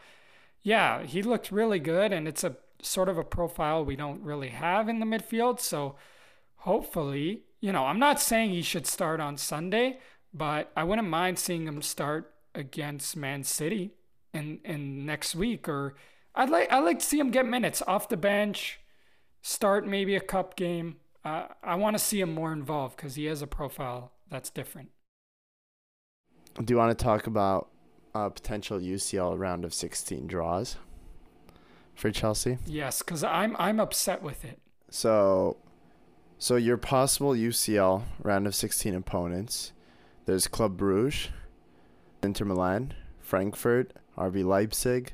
yeah, 0.67 1.05
he 1.05 1.23
looked 1.23 1.53
really 1.53 1.79
good, 1.79 2.13
and 2.13 2.27
it's 2.27 2.45
a 2.45 2.57
sort 2.83 3.09
of 3.09 3.17
a 3.17 3.25
profile 3.25 3.85
we 3.85 3.97
don't 3.97 4.23
really 4.23 4.49
have 4.49 4.89
in 4.89 5.01
the 5.01 5.07
midfield. 5.07 5.61
So 5.61 5.97
hopefully 6.57 7.47
you 7.61 7.73
know, 7.73 7.85
I'm 7.85 7.99
not 7.99 8.21
saying 8.21 8.51
he 8.51 8.63
should 8.63 8.87
start 8.87 9.21
on 9.21 9.37
Sunday, 9.37 9.99
but 10.33 10.71
I 10.77 10.85
wouldn't 10.85 11.09
mind 11.09 11.39
seeing 11.39 11.67
him 11.67 11.83
start 11.83 12.33
against 12.55 13.17
Man 13.17 13.43
City 13.45 13.93
in 14.33 14.61
in 14.65 15.07
next 15.07 15.35
week 15.35 15.69
or 15.69 15.95
I'd 16.35 16.51
like 16.51 16.71
I'd 16.71 16.85
like 16.85 16.99
to 16.99 17.05
see 17.05 17.19
him 17.19 17.31
get 17.31 17.47
minutes 17.47 17.83
off 17.87 18.09
the 18.09 18.17
bench, 18.17 18.81
start 19.43 19.87
maybe 19.87 20.15
a 20.15 20.21
cup 20.21 20.57
game. 20.57 20.97
Uh, 21.25 21.47
I 21.63 21.75
want 21.75 21.97
to 21.97 22.03
see 22.03 22.21
him 22.21 22.33
more 22.33 22.53
involved 22.53 22.97
because 22.97 23.17
he 23.17 23.25
has 23.25 23.43
a 23.43 23.47
profile 23.47 24.13
that's 24.31 24.51
different. 24.51 24.91
Do 26.63 26.73
you 26.73 26.79
want 26.79 26.97
to 26.97 27.05
talk 27.05 27.27
about 27.27 27.69
a 28.25 28.31
potential 28.31 28.79
UCL 28.79 29.39
round 29.39 29.65
of 29.65 29.75
16 29.75 30.27
draws 30.27 30.77
for 31.95 32.11
Chelsea? 32.11 32.59
Yes, 32.67 33.03
because 33.03 33.23
I'm 33.23 33.57
I'm 33.59 33.81
upset 33.81 34.23
with 34.23 34.45
it. 34.45 34.59
So 34.91 35.59
so 36.39 36.57
your 36.57 36.77
possible 36.77 37.33
UCL 37.33 38.03
round 38.23 38.47
of 38.47 38.55
16 38.55 38.95
opponents, 38.95 39.73
there's 40.27 40.47
Club 40.47 40.77
Bruges, 40.77 41.29
Inter 42.23 42.45
Milan, 42.45 42.95
Frankfurt, 43.21 43.93
RB 44.19 44.45
Leipzig, 44.45 45.13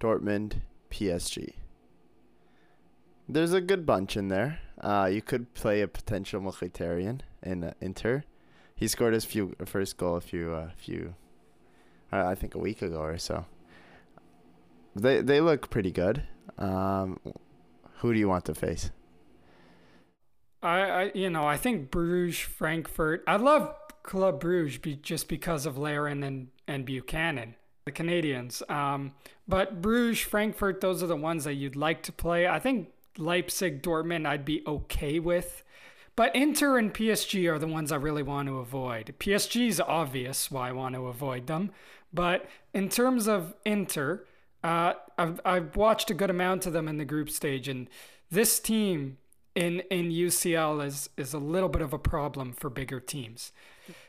Dortmund, 0.00 0.62
PSG. 0.90 1.54
There's 3.28 3.52
a 3.52 3.60
good 3.60 3.86
bunch 3.86 4.16
in 4.16 4.28
there. 4.28 4.58
Uh, 4.80 5.08
you 5.12 5.22
could 5.22 5.54
play 5.54 5.80
a 5.80 5.88
potential 5.88 6.40
Mkhitaryan 6.40 7.20
in 7.42 7.64
uh, 7.64 7.72
Inter. 7.80 8.24
He 8.74 8.88
scored 8.88 9.14
his 9.14 9.24
few 9.24 9.54
first 9.64 9.96
goal 9.96 10.16
a 10.16 10.20
few 10.20 10.52
uh, 10.52 10.70
few, 10.76 11.14
uh, 12.12 12.26
I 12.26 12.34
think 12.34 12.54
a 12.54 12.58
week 12.58 12.82
ago 12.82 13.00
or 13.00 13.18
so. 13.18 13.46
They 14.94 15.22
they 15.22 15.40
look 15.40 15.70
pretty 15.70 15.90
good. 15.90 16.24
Um, 16.58 17.18
who 17.98 18.12
do 18.12 18.18
you 18.18 18.28
want 18.28 18.44
to 18.46 18.54
face? 18.54 18.90
I, 20.62 20.80
I 20.80 21.10
you 21.14 21.30
know 21.30 21.44
I 21.44 21.56
think 21.56 21.90
Bruges, 21.90 22.38
Frankfurt. 22.38 23.24
I 23.26 23.36
love 23.36 23.74
Club 24.02 24.40
Bruges 24.40 24.78
be, 24.78 24.96
just 24.96 25.28
because 25.28 25.66
of 25.66 25.78
Larin 25.78 26.22
and 26.22 26.48
and 26.68 26.84
Buchanan, 26.84 27.54
the 27.84 27.92
Canadians. 27.92 28.62
Um, 28.68 29.12
but 29.48 29.80
Bruges, 29.80 30.20
Frankfurt, 30.20 30.80
those 30.80 31.02
are 31.02 31.06
the 31.06 31.16
ones 31.16 31.44
that 31.44 31.54
you'd 31.54 31.76
like 31.76 32.02
to 32.04 32.12
play. 32.12 32.46
I 32.46 32.58
think 32.58 32.88
Leipzig, 33.16 33.82
Dortmund, 33.82 34.26
I'd 34.26 34.44
be 34.44 34.62
okay 34.66 35.18
with. 35.18 35.62
But 36.14 36.36
Inter 36.36 36.76
and 36.76 36.92
PSG 36.92 37.50
are 37.50 37.58
the 37.58 37.66
ones 37.66 37.90
I 37.90 37.96
really 37.96 38.22
want 38.22 38.48
to 38.48 38.58
avoid. 38.58 39.14
PSG 39.18 39.68
is 39.68 39.80
obvious 39.80 40.50
why 40.50 40.68
I 40.68 40.72
want 40.72 40.94
to 40.94 41.06
avoid 41.06 41.46
them. 41.46 41.70
But 42.12 42.46
in 42.74 42.88
terms 42.88 43.26
of 43.26 43.54
Inter, 43.64 44.24
uh, 44.62 44.94
I've, 45.18 45.40
I've 45.44 45.76
watched 45.76 46.10
a 46.10 46.14
good 46.14 46.30
amount 46.30 46.66
of 46.66 46.72
them 46.72 46.88
in 46.88 46.98
the 46.98 47.04
group 47.04 47.30
stage, 47.30 47.68
and 47.68 47.88
this 48.30 48.60
team 48.60 49.18
in 49.54 49.80
in 49.90 50.10
UCL 50.10 50.84
is 50.84 51.10
is 51.16 51.34
a 51.34 51.38
little 51.38 51.68
bit 51.68 51.82
of 51.82 51.92
a 51.92 51.98
problem 51.98 52.52
for 52.52 52.70
bigger 52.70 53.00
teams. 53.00 53.52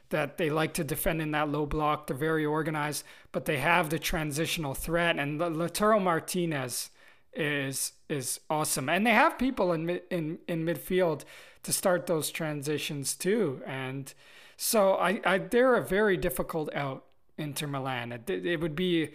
That 0.09 0.37
they 0.37 0.49
like 0.49 0.73
to 0.75 0.83
defend 0.83 1.21
in 1.21 1.31
that 1.31 1.49
low 1.49 1.65
block. 1.65 2.07
They're 2.07 2.15
very 2.15 2.45
organized, 2.45 3.03
but 3.31 3.45
they 3.45 3.57
have 3.57 3.89
the 3.89 3.97
transitional 3.97 4.75
threat. 4.75 5.17
And 5.17 5.39
Lautaro 5.39 6.01
Martinez 6.01 6.91
is 7.33 7.93
is 8.09 8.39
awesome, 8.49 8.89
and 8.89 9.07
they 9.07 9.11
have 9.11 9.39
people 9.39 9.73
in 9.73 10.01
in 10.11 10.39
in 10.47 10.65
midfield 10.65 11.23
to 11.63 11.73
start 11.73 12.05
those 12.05 12.29
transitions 12.29 13.15
too. 13.15 13.61
And 13.65 14.13
so 14.55 14.93
I, 14.93 15.19
I 15.25 15.37
they're 15.39 15.75
a 15.75 15.85
very 15.85 16.17
difficult 16.17 16.73
out 16.75 17.05
Inter 17.37 17.67
Milan. 17.67 18.11
It, 18.11 18.29
it 18.29 18.59
would 18.59 18.75
be 18.75 19.09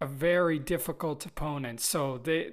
a 0.00 0.06
very 0.06 0.58
difficult 0.58 1.24
opponent. 1.24 1.80
So 1.80 2.18
they 2.18 2.50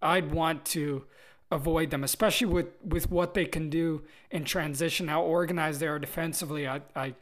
I'd 0.00 0.32
want 0.32 0.64
to 0.66 1.04
avoid 1.50 1.90
them, 1.90 2.02
especially 2.02 2.46
with, 2.46 2.66
with 2.84 3.10
what 3.10 3.34
they 3.34 3.44
can 3.44 3.70
do 3.70 4.02
in 4.30 4.44
transition, 4.44 5.08
how 5.08 5.22
organized 5.22 5.80
they 5.80 5.86
are 5.86 5.98
defensively. 5.98 6.66
I 6.66 6.80
I 6.94 7.14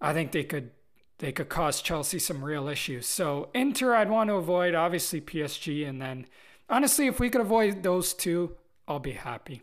I 0.00 0.12
think 0.12 0.32
they 0.32 0.44
could 0.44 0.70
they 1.18 1.32
could 1.32 1.48
cause 1.48 1.82
Chelsea 1.82 2.18
some 2.18 2.44
real 2.44 2.68
issues. 2.68 3.06
So 3.06 3.48
Inter 3.54 3.94
I'd 3.94 4.10
want 4.10 4.28
to 4.28 4.34
avoid, 4.34 4.74
obviously 4.74 5.20
PSG, 5.20 5.88
and 5.88 6.00
then 6.00 6.26
honestly, 6.68 7.06
if 7.06 7.20
we 7.20 7.30
could 7.30 7.40
avoid 7.40 7.82
those 7.82 8.14
two, 8.14 8.56
I'll 8.86 8.98
be 8.98 9.12
happy. 9.12 9.62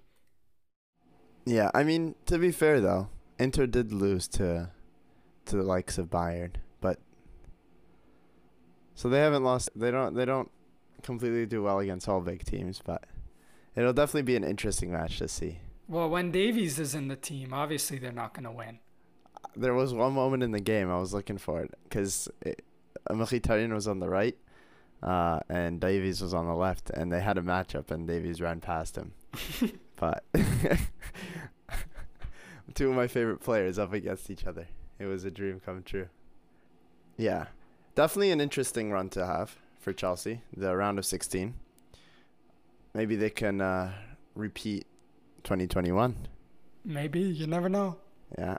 Yeah, 1.46 1.72
I 1.74 1.84
mean 1.84 2.16
to 2.26 2.38
be 2.38 2.52
fair 2.52 2.82
though, 2.82 3.10
Inter 3.40 3.66
did 3.66 3.94
lose 3.94 4.28
to 4.30 4.72
to 5.46 5.56
the 5.56 5.64
likes 5.64 5.98
of 5.98 6.10
Bayern, 6.10 6.56
so 8.96 9.10
they 9.10 9.20
haven't 9.20 9.44
lost. 9.44 9.70
They 9.76 9.92
don't. 9.92 10.16
They 10.16 10.26
don't 10.26 10.50
completely 11.02 11.46
do 11.46 11.64
well 11.64 11.80
against 11.80 12.08
all 12.08 12.22
big 12.22 12.44
teams, 12.44 12.82
but 12.84 13.06
it'll 13.76 13.94
definitely 13.94 14.22
be 14.24 14.36
an 14.36 14.44
interesting 14.44 14.92
match 14.92 15.18
to 15.20 15.28
see. 15.28 15.60
Well, 15.88 16.10
when 16.10 16.32
Davies 16.32 16.80
is 16.80 16.96
in 16.96 17.08
the 17.08 17.16
team, 17.16 17.54
obviously 17.54 17.98
they're 17.98 18.12
not 18.12 18.34
going 18.34 18.46
to 18.46 18.52
win. 18.52 18.80
There 19.56 19.74
was 19.74 19.94
one 19.94 20.14
moment 20.14 20.44
in 20.44 20.52
the 20.52 20.62
game 20.62 20.90
I 20.90 21.00
was 21.00 21.14
looking 21.14 21.38
for 21.38 21.62
it 21.62 21.74
because 21.84 22.30
Mkhitaryan 23.10 23.74
was 23.74 23.88
on 23.88 24.00
the 24.00 24.08
right, 24.08 24.38
uh, 25.04 25.40
and 25.50 25.82
Davies 25.82 26.22
was 26.22 26.34
on 26.34 26.48
the 26.48 26.56
left, 26.56 26.90
and 26.92 27.12
they 27.12 27.20
had 27.22 27.38
a 27.38 27.42
matchup, 27.42 27.92
and 27.92 28.08
Davies 28.08 28.40
ran 28.40 28.62
past 28.62 28.96
him. 28.96 29.12
but 29.98 30.24
two 32.74 32.90
of 32.90 32.96
my 32.96 33.08
favorite 33.08 33.42
players 33.42 33.78
up 33.78 33.92
against 33.94 34.30
each 34.30 34.46
other. 34.46 34.68
It 35.00 35.06
was 35.06 35.26
a 35.26 35.32
dream 35.32 35.60
come 35.66 35.84
true. 35.84 36.08
Yeah, 37.18 37.48
definitely 37.96 38.32
an 38.32 38.42
interesting 38.42 38.92
run 38.92 39.10
to 39.10 39.26
have 39.26 39.56
for 39.80 39.94
Chelsea, 39.94 40.42
the 40.56 40.76
round 40.76 41.00
of 41.00 41.06
16 41.06 41.56
maybe 42.94 43.16
they 43.16 43.30
can 43.30 43.62
uh, 43.62 43.94
repeat 44.36 44.86
2021. 45.44 46.28
Maybe 46.84 47.20
you 47.20 47.48
never 47.48 47.70
know. 47.70 47.98
Yeah, 48.38 48.58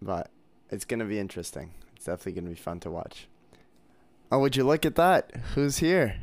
but 0.00 0.30
it's 0.70 0.84
gonna 0.84 1.04
be 1.04 1.18
interesting. 1.18 1.74
It's 1.94 2.04
definitely 2.04 2.40
gonna 2.40 2.54
be 2.54 2.60
fun 2.60 2.80
to 2.80 2.90
watch. 2.90 3.28
Oh, 4.30 4.40
would 4.40 4.56
you 4.56 4.64
look 4.64 4.84
at 4.84 4.96
that? 4.96 5.32
Who's 5.54 5.78
here? 5.78 6.16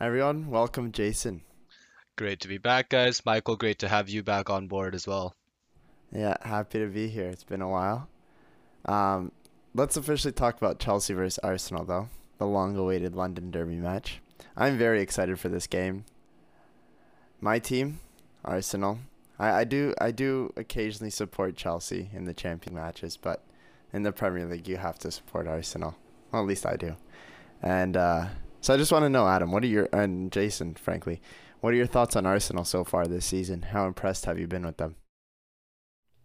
Everyone, 0.00 0.50
welcome 0.50 0.92
Jason. 0.92 1.42
Great 2.16 2.40
to 2.40 2.48
be 2.48 2.58
back, 2.58 2.88
guys. 2.88 3.24
Michael, 3.24 3.56
great 3.56 3.78
to 3.80 3.88
have 3.88 4.08
you 4.08 4.22
back 4.22 4.50
on 4.50 4.66
board 4.66 4.94
as 4.94 5.06
well. 5.06 5.34
Yeah, 6.12 6.36
happy 6.42 6.80
to 6.80 6.86
be 6.86 7.08
here. 7.08 7.28
It's 7.28 7.44
been 7.44 7.62
a 7.62 7.68
while. 7.68 8.08
Um, 8.84 9.30
let's 9.78 9.96
officially 9.96 10.32
talk 10.32 10.56
about 10.56 10.80
Chelsea 10.80 11.14
versus 11.14 11.38
Arsenal, 11.38 11.84
though, 11.84 12.08
the 12.38 12.46
long-awaited 12.46 13.14
London 13.14 13.52
Derby 13.52 13.76
match. 13.76 14.20
I'm 14.56 14.76
very 14.76 15.00
excited 15.00 15.38
for 15.38 15.48
this 15.48 15.68
game 15.68 16.04
my 17.40 17.60
team, 17.60 18.00
Arsenal. 18.44 18.98
I, 19.38 19.60
I 19.60 19.64
do 19.64 19.94
I 20.00 20.10
do 20.10 20.52
occasionally 20.56 21.10
support 21.10 21.54
Chelsea 21.54 22.10
in 22.12 22.24
the 22.24 22.34
champion 22.34 22.74
matches, 22.74 23.16
but 23.16 23.44
in 23.92 24.02
the 24.02 24.10
Premier 24.10 24.44
League 24.44 24.66
you 24.66 24.76
have 24.78 24.98
to 24.98 25.12
support 25.12 25.46
Arsenal. 25.46 25.94
Well, 26.32 26.42
at 26.42 26.48
least 26.48 26.66
I 26.66 26.74
do. 26.74 26.96
And 27.62 27.96
uh, 27.96 28.26
so 28.60 28.74
I 28.74 28.76
just 28.76 28.90
want 28.90 29.04
to 29.04 29.08
know, 29.08 29.28
Adam, 29.28 29.52
what 29.52 29.62
are 29.62 29.68
your 29.68 29.88
and 29.92 30.32
Jason, 30.32 30.74
frankly, 30.74 31.20
what 31.60 31.72
are 31.72 31.76
your 31.76 31.86
thoughts 31.86 32.16
on 32.16 32.26
Arsenal 32.26 32.64
so 32.64 32.82
far 32.82 33.06
this 33.06 33.26
season? 33.26 33.62
How 33.62 33.86
impressed 33.86 34.24
have 34.24 34.40
you 34.40 34.48
been 34.48 34.66
with 34.66 34.78
them? 34.78 34.96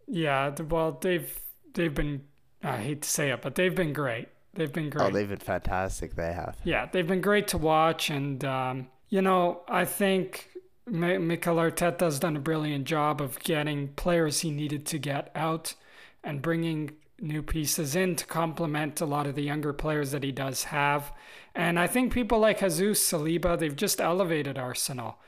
Yeah, 0.08 0.50
well, 0.68 0.98
they've 1.00 1.40
they've 1.72 1.94
been 1.94 2.22
I 2.64 2.78
hate 2.78 3.02
to 3.02 3.08
say 3.08 3.30
it, 3.30 3.42
but 3.42 3.54
they've 3.54 3.74
been 3.74 3.92
great. 3.92 4.28
They've 4.54 4.72
been 4.72 4.90
great. 4.90 5.04
Oh, 5.04 5.10
they've 5.10 5.28
been 5.28 5.38
fantastic. 5.38 6.14
They 6.14 6.32
have. 6.32 6.56
Yeah, 6.64 6.86
they've 6.90 7.06
been 7.06 7.20
great 7.20 7.48
to 7.48 7.58
watch, 7.58 8.10
and 8.10 8.44
um, 8.44 8.88
you 9.08 9.20
know, 9.20 9.60
I 9.68 9.84
think 9.84 10.50
Mikel 10.86 11.56
Arteta's 11.56 12.18
done 12.18 12.36
a 12.36 12.40
brilliant 12.40 12.84
job 12.84 13.20
of 13.20 13.38
getting 13.40 13.88
players 13.88 14.40
he 14.40 14.50
needed 14.50 14.86
to 14.86 14.98
get 14.98 15.30
out 15.34 15.74
and 16.22 16.40
bringing 16.42 16.92
new 17.20 17.42
pieces 17.42 17.94
in 17.94 18.16
to 18.16 18.26
complement 18.26 19.00
a 19.00 19.06
lot 19.06 19.26
of 19.26 19.34
the 19.34 19.42
younger 19.42 19.72
players 19.72 20.10
that 20.10 20.22
he 20.22 20.32
does 20.32 20.64
have. 20.64 21.12
And 21.54 21.78
I 21.78 21.86
think 21.86 22.12
people 22.12 22.38
like 22.38 22.60
Jesus 22.60 23.10
Saliba, 23.10 23.58
they've 23.58 23.76
just 23.76 24.00
elevated 24.00 24.58
Arsenal, 24.58 25.18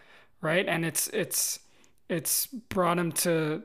right? 0.41 0.67
And 0.67 0.85
it's 0.85 1.09
it's 1.09 1.61
it's 2.09 2.47
brought 2.47 2.99
him 2.99 3.13
to 3.13 3.63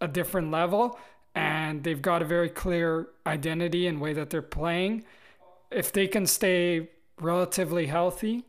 a 0.00 0.08
different 0.08 0.50
level 0.50 0.98
and 1.34 1.84
they've 1.84 2.02
got 2.02 2.22
a 2.22 2.24
very 2.24 2.48
clear 2.48 3.08
identity 3.26 3.86
and 3.86 4.00
way 4.00 4.12
that 4.12 4.30
they're 4.30 4.42
playing. 4.42 5.04
If 5.70 5.92
they 5.92 6.06
can 6.06 6.26
stay 6.26 6.90
relatively 7.20 7.86
healthy, 7.86 8.44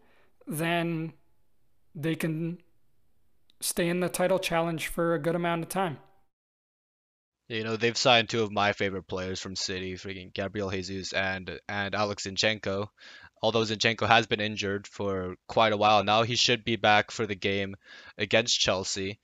then 0.46 1.14
they 1.96 2.16
can 2.16 2.60
stay 3.62 3.88
in 3.88 4.02
the 4.02 4.10
title 4.10 4.40
challenge 4.40 4.88
for 4.88 5.14
a 5.14 5.20
good 5.20 5.36
amount 5.36 5.64
of 5.64 5.70
time. 5.70 5.98
You 7.50 7.64
know, 7.64 7.76
they've 7.76 7.98
signed 7.98 8.30
two 8.30 8.42
of 8.42 8.52
my 8.52 8.74
favorite 8.74 9.08
players 9.08 9.40
from 9.40 9.56
City, 9.56 9.94
freaking 9.94 10.34
Gabriel 10.34 10.70
Jesus 10.70 11.14
and 11.14 11.60
and 11.68 11.94
Alex 11.94 12.26
Zinchenko. 12.26 12.88
Although 13.42 13.64
Zinchenko 13.64 14.08
has 14.08 14.26
been 14.28 14.40
injured 14.40 14.88
for 14.88 15.36
quite 15.48 15.74
a 15.74 15.78
while 15.78 16.04
now, 16.04 16.24
he 16.24 16.36
should 16.36 16.64
be 16.64 16.78
back 16.78 17.12
for 17.12 17.28
the 17.28 17.36
game 17.36 17.76
against 18.18 18.60
Chelsea. 18.60 19.20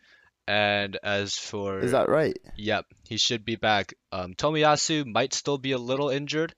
And 0.50 0.98
as 1.04 1.36
for 1.36 1.78
Is 1.78 1.92
that 1.92 2.10
right? 2.10 2.36
Yep, 2.58 2.88
he 3.08 3.18
should 3.18 3.46
be 3.46 3.56
back. 3.56 3.94
Um, 4.12 4.34
Tomiyasu 4.34 5.06
might 5.06 5.36
still 5.36 5.60
be 5.60 5.74
a 5.74 5.78
little 5.78 6.10
injured, 6.10 6.56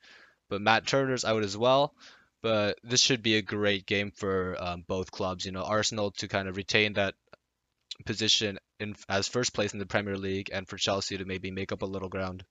but 0.49 0.61
Matt 0.61 0.87
Turner's 0.87 1.25
out 1.25 1.43
as 1.43 1.57
well. 1.57 1.93
But 2.41 2.79
this 2.85 3.01
should 3.01 3.21
be 3.21 3.35
a 3.35 3.41
great 3.41 3.85
game 3.85 4.13
for 4.15 4.55
um, 4.57 4.85
both 4.87 5.11
clubs. 5.11 5.45
You 5.45 5.51
know, 5.51 5.63
Arsenal 5.63 6.11
to 6.11 6.29
kind 6.29 6.47
of 6.47 6.55
retain 6.55 6.93
that 6.93 7.15
position 8.05 8.59
in 8.79 8.95
as 9.09 9.27
first 9.27 9.53
place 9.53 9.73
in 9.73 9.79
the 9.79 9.85
Premier 9.85 10.17
League, 10.17 10.49
and 10.53 10.65
for 10.65 10.77
Chelsea 10.77 11.17
to 11.17 11.25
maybe 11.25 11.51
make 11.51 11.73
up 11.73 11.81
a 11.81 11.85
little 11.85 12.07
ground. 12.07 12.45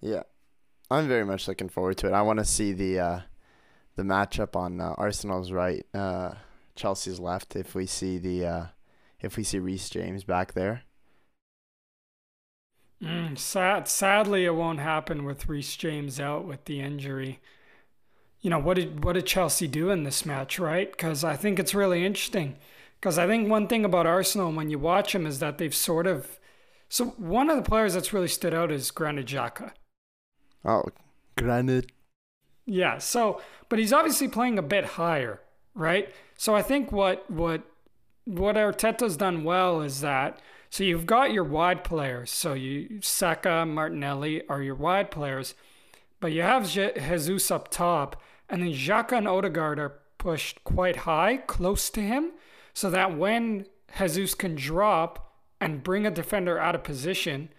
Yeah, 0.00 0.24
I'm 0.90 1.06
very 1.06 1.24
much 1.24 1.46
looking 1.46 1.68
forward 1.68 1.98
to 1.98 2.08
it. 2.08 2.12
I 2.12 2.22
want 2.22 2.40
to 2.40 2.44
see 2.44 2.72
the 2.72 2.98
uh, 2.98 3.20
the 3.94 4.02
matchup 4.02 4.56
on 4.56 4.80
uh, 4.80 4.94
Arsenal's 4.98 5.52
right, 5.52 5.86
uh, 5.94 6.34
Chelsea's 6.74 7.20
left. 7.20 7.54
If 7.54 7.76
we 7.76 7.86
see 7.86 8.18
the 8.18 8.46
uh, 8.46 8.66
if 9.22 9.36
we 9.36 9.44
see 9.44 9.58
Reece 9.58 9.90
James 9.90 10.24
back 10.24 10.52
there. 10.52 10.82
Mm, 13.02 13.36
sad, 13.36 13.88
sadly, 13.88 14.44
it 14.44 14.54
won't 14.54 14.78
happen 14.78 15.24
with 15.24 15.48
Reece 15.48 15.76
James 15.76 16.20
out 16.20 16.44
with 16.44 16.64
the 16.66 16.80
injury 16.80 17.40
you 18.42 18.50
know, 18.50 18.58
what 18.58 18.74
did 18.74 19.04
what 19.04 19.14
did 19.14 19.24
Chelsea 19.24 19.68
do 19.68 19.90
in 19.90 20.02
this 20.02 20.26
match, 20.26 20.58
right? 20.58 20.90
Because 20.90 21.24
I 21.24 21.36
think 21.36 21.58
it's 21.58 21.74
really 21.74 22.04
interesting. 22.04 22.56
Because 23.00 23.16
I 23.16 23.26
think 23.26 23.48
one 23.48 23.68
thing 23.68 23.84
about 23.84 24.06
Arsenal 24.06 24.52
when 24.52 24.68
you 24.68 24.78
watch 24.78 25.12
them 25.12 25.26
is 25.26 25.38
that 25.38 25.58
they've 25.58 25.74
sort 25.74 26.06
of. 26.06 26.38
So 26.88 27.06
one 27.16 27.48
of 27.48 27.56
the 27.56 27.62
players 27.62 27.94
that's 27.94 28.12
really 28.12 28.28
stood 28.28 28.52
out 28.52 28.70
is 28.70 28.90
Granit 28.90 29.26
Xhaka. 29.26 29.70
Oh, 30.64 30.84
Granit. 31.38 31.90
Yeah. 32.66 32.98
So, 32.98 33.40
but 33.68 33.78
he's 33.78 33.92
obviously 33.92 34.28
playing 34.28 34.58
a 34.58 34.62
bit 34.62 34.84
higher, 34.84 35.40
right? 35.74 36.12
So 36.36 36.54
I 36.54 36.62
think 36.62 36.90
what 36.90 37.30
what 37.30 37.62
what 38.24 38.56
Arteta's 38.56 39.16
done 39.16 39.44
well 39.44 39.80
is 39.80 40.00
that 40.00 40.40
so 40.72 40.84
you've 40.84 41.04
got 41.04 41.32
your 41.32 41.44
wide 41.44 41.84
players. 41.84 42.30
So 42.30 42.54
you 42.54 43.00
Saka, 43.02 43.66
Martinelli 43.66 44.40
are 44.48 44.62
your 44.62 44.74
wide 44.74 45.10
players, 45.10 45.54
but 46.18 46.32
you 46.32 46.40
have 46.40 46.66
Jesus 46.66 47.50
up 47.50 47.68
top, 47.68 48.22
and 48.48 48.62
then 48.62 48.70
Xhaka 48.70 49.18
and 49.18 49.28
Odegaard 49.28 49.78
are 49.78 50.00
pushed 50.16 50.64
quite 50.64 50.96
high, 50.96 51.36
close 51.36 51.90
to 51.90 52.00
him, 52.00 52.30
so 52.72 52.88
that 52.88 53.18
when 53.18 53.66
Jesus 53.98 54.34
can 54.34 54.54
drop 54.54 55.34
and 55.60 55.82
bring 55.82 56.06
a 56.06 56.10
defender 56.10 56.58
out 56.58 56.74
of 56.74 56.82
position, 56.82 57.50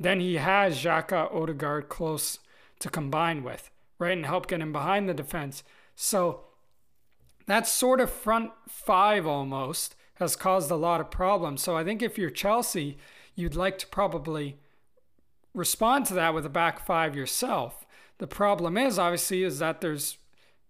then 0.00 0.20
he 0.20 0.36
has 0.36 0.78
Xhaka, 0.78 1.30
Odegaard 1.34 1.90
close 1.90 2.38
to 2.78 2.88
combine 2.88 3.42
with, 3.42 3.70
right, 3.98 4.16
and 4.16 4.24
help 4.24 4.46
get 4.46 4.62
him 4.62 4.72
behind 4.72 5.10
the 5.10 5.14
defense. 5.14 5.62
So 5.94 6.45
that 7.46 7.66
sort 7.66 8.00
of 8.00 8.10
front 8.10 8.50
five 8.68 9.26
almost 9.26 9.94
has 10.14 10.36
caused 10.36 10.70
a 10.70 10.76
lot 10.76 11.00
of 11.00 11.10
problems. 11.10 11.62
So 11.62 11.76
I 11.76 11.84
think 11.84 12.02
if 12.02 12.18
you're 12.18 12.30
Chelsea, 12.30 12.98
you'd 13.34 13.54
like 13.54 13.78
to 13.78 13.86
probably 13.86 14.58
respond 15.54 16.06
to 16.06 16.14
that 16.14 16.34
with 16.34 16.44
a 16.46 16.50
back 16.50 16.84
five 16.84 17.14
yourself. 17.16 17.86
The 18.18 18.26
problem 18.26 18.76
is 18.76 18.98
obviously 18.98 19.42
is 19.42 19.58
that 19.58 19.80
there's 19.80 20.18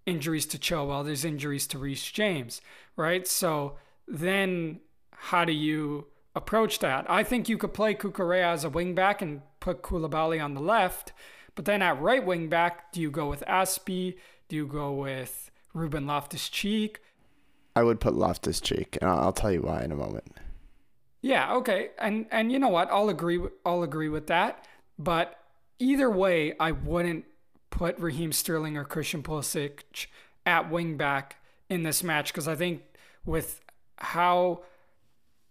injuries 0.05 0.47
to 0.47 0.59
Chilwell, 0.59 1.05
there's 1.05 1.25
injuries 1.25 1.67
to 1.69 1.79
Reece 1.79 2.11
James, 2.11 2.61
right? 2.97 3.27
So 3.27 3.77
then 4.07 4.81
how 5.11 5.45
do 5.45 5.53
you 5.53 6.07
approach 6.35 6.79
that? 6.81 7.09
I 7.09 7.23
think 7.23 7.49
you 7.49 7.59
could 7.59 7.75
play 7.75 7.95
Cucurella 7.95 8.53
as 8.53 8.65
a 8.65 8.71
wingback 8.71 9.23
and 9.23 9.43
put 9.61 9.83
Koulibaly 9.83 10.43
on 10.43 10.55
the 10.55 10.61
left, 10.61 11.13
but 11.55 11.65
then 11.65 11.83
at 11.83 12.01
right 12.01 12.25
wing 12.25 12.49
back, 12.49 12.93
do 12.93 13.01
you 13.01 13.11
go 13.11 13.29
with 13.29 13.43
Azpi? 13.49 14.17
Do 14.49 14.57
you 14.57 14.67
go 14.67 14.93
with 14.93 15.51
Ruben 15.77 16.07
Loftus 16.07 16.49
Cheek? 16.49 17.01
I 17.77 17.83
would 17.83 18.01
put 18.01 18.15
Loftus 18.15 18.61
Cheek, 18.61 18.97
and 19.01 19.11
I'll 19.11 19.33
tell 19.33 19.53
you 19.53 19.61
why 19.61 19.83
in 19.83 19.93
a 19.93 19.97
moment. 19.97 20.35
Yeah, 21.21 21.55
okay, 21.57 21.91
and 21.99 22.27
and 22.31 22.51
you 22.51 22.59
know 22.59 22.69
what? 22.69 22.91
I'll 22.91 23.11
agree. 23.11 23.41
I'll 23.65 23.83
agree 23.83 24.09
with 24.09 24.27
that. 24.29 24.67
But 24.99 25.39
either 25.79 26.11
way, 26.11 26.55
I 26.59 26.73
wouldn't 26.73 27.27
put 27.69 27.99
Raheem 27.99 28.33
Sterling 28.33 28.77
or 28.77 28.85
Christian 28.85 29.23
Pulisic 29.23 30.07
at 30.47 30.71
wing 30.71 30.97
back 30.97 31.37
in 31.69 31.83
this 31.83 32.03
match 32.03 32.33
because 32.33 32.49
I 32.49 32.55
think 32.55 32.83
with 33.27 33.61
how 33.99 34.63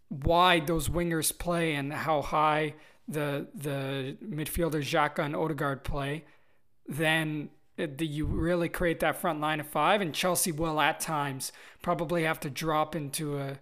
wide 0.10 0.66
those 0.66 0.90
wingers 0.90 1.38
play 1.38 1.76
and 1.76 1.94
how 1.94 2.22
high 2.24 2.74
the 3.08 3.48
the 3.54 4.18
midfielders 4.24 4.90
Xhaka 4.90 5.24
and 5.24 5.36
Odegaard 5.36 5.84
play, 5.84 6.24
then 6.88 7.50
that 7.78 8.06
you 8.06 8.26
really 8.26 8.70
create 8.70 9.00
that 9.02 9.18
front 9.18 9.42
line 9.42 9.60
of 9.60 9.68
five, 9.68 10.02
and 10.02 10.14
Chelsea 10.14 10.52
will 10.52 10.80
at 10.80 11.00
times 11.00 11.52
probably 11.82 12.24
have 12.24 12.40
to 12.42 12.50
drop 12.50 12.96
into 12.96 13.38
a 13.38 13.60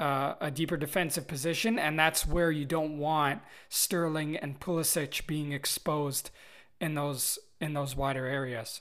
uh, 0.00 0.34
a 0.40 0.50
deeper 0.50 0.78
defensive 0.78 1.28
position, 1.28 1.78
and 1.78 1.98
that's 1.98 2.26
where 2.26 2.50
you 2.50 2.64
don't 2.64 2.96
want 2.96 3.42
Sterling 3.68 4.34
and 4.34 4.58
Pulisic 4.58 5.26
being 5.26 5.52
exposed 5.52 6.30
in 6.80 6.94
those 6.94 7.38
in 7.60 7.74
those 7.74 7.94
wider 7.94 8.26
areas. 8.26 8.80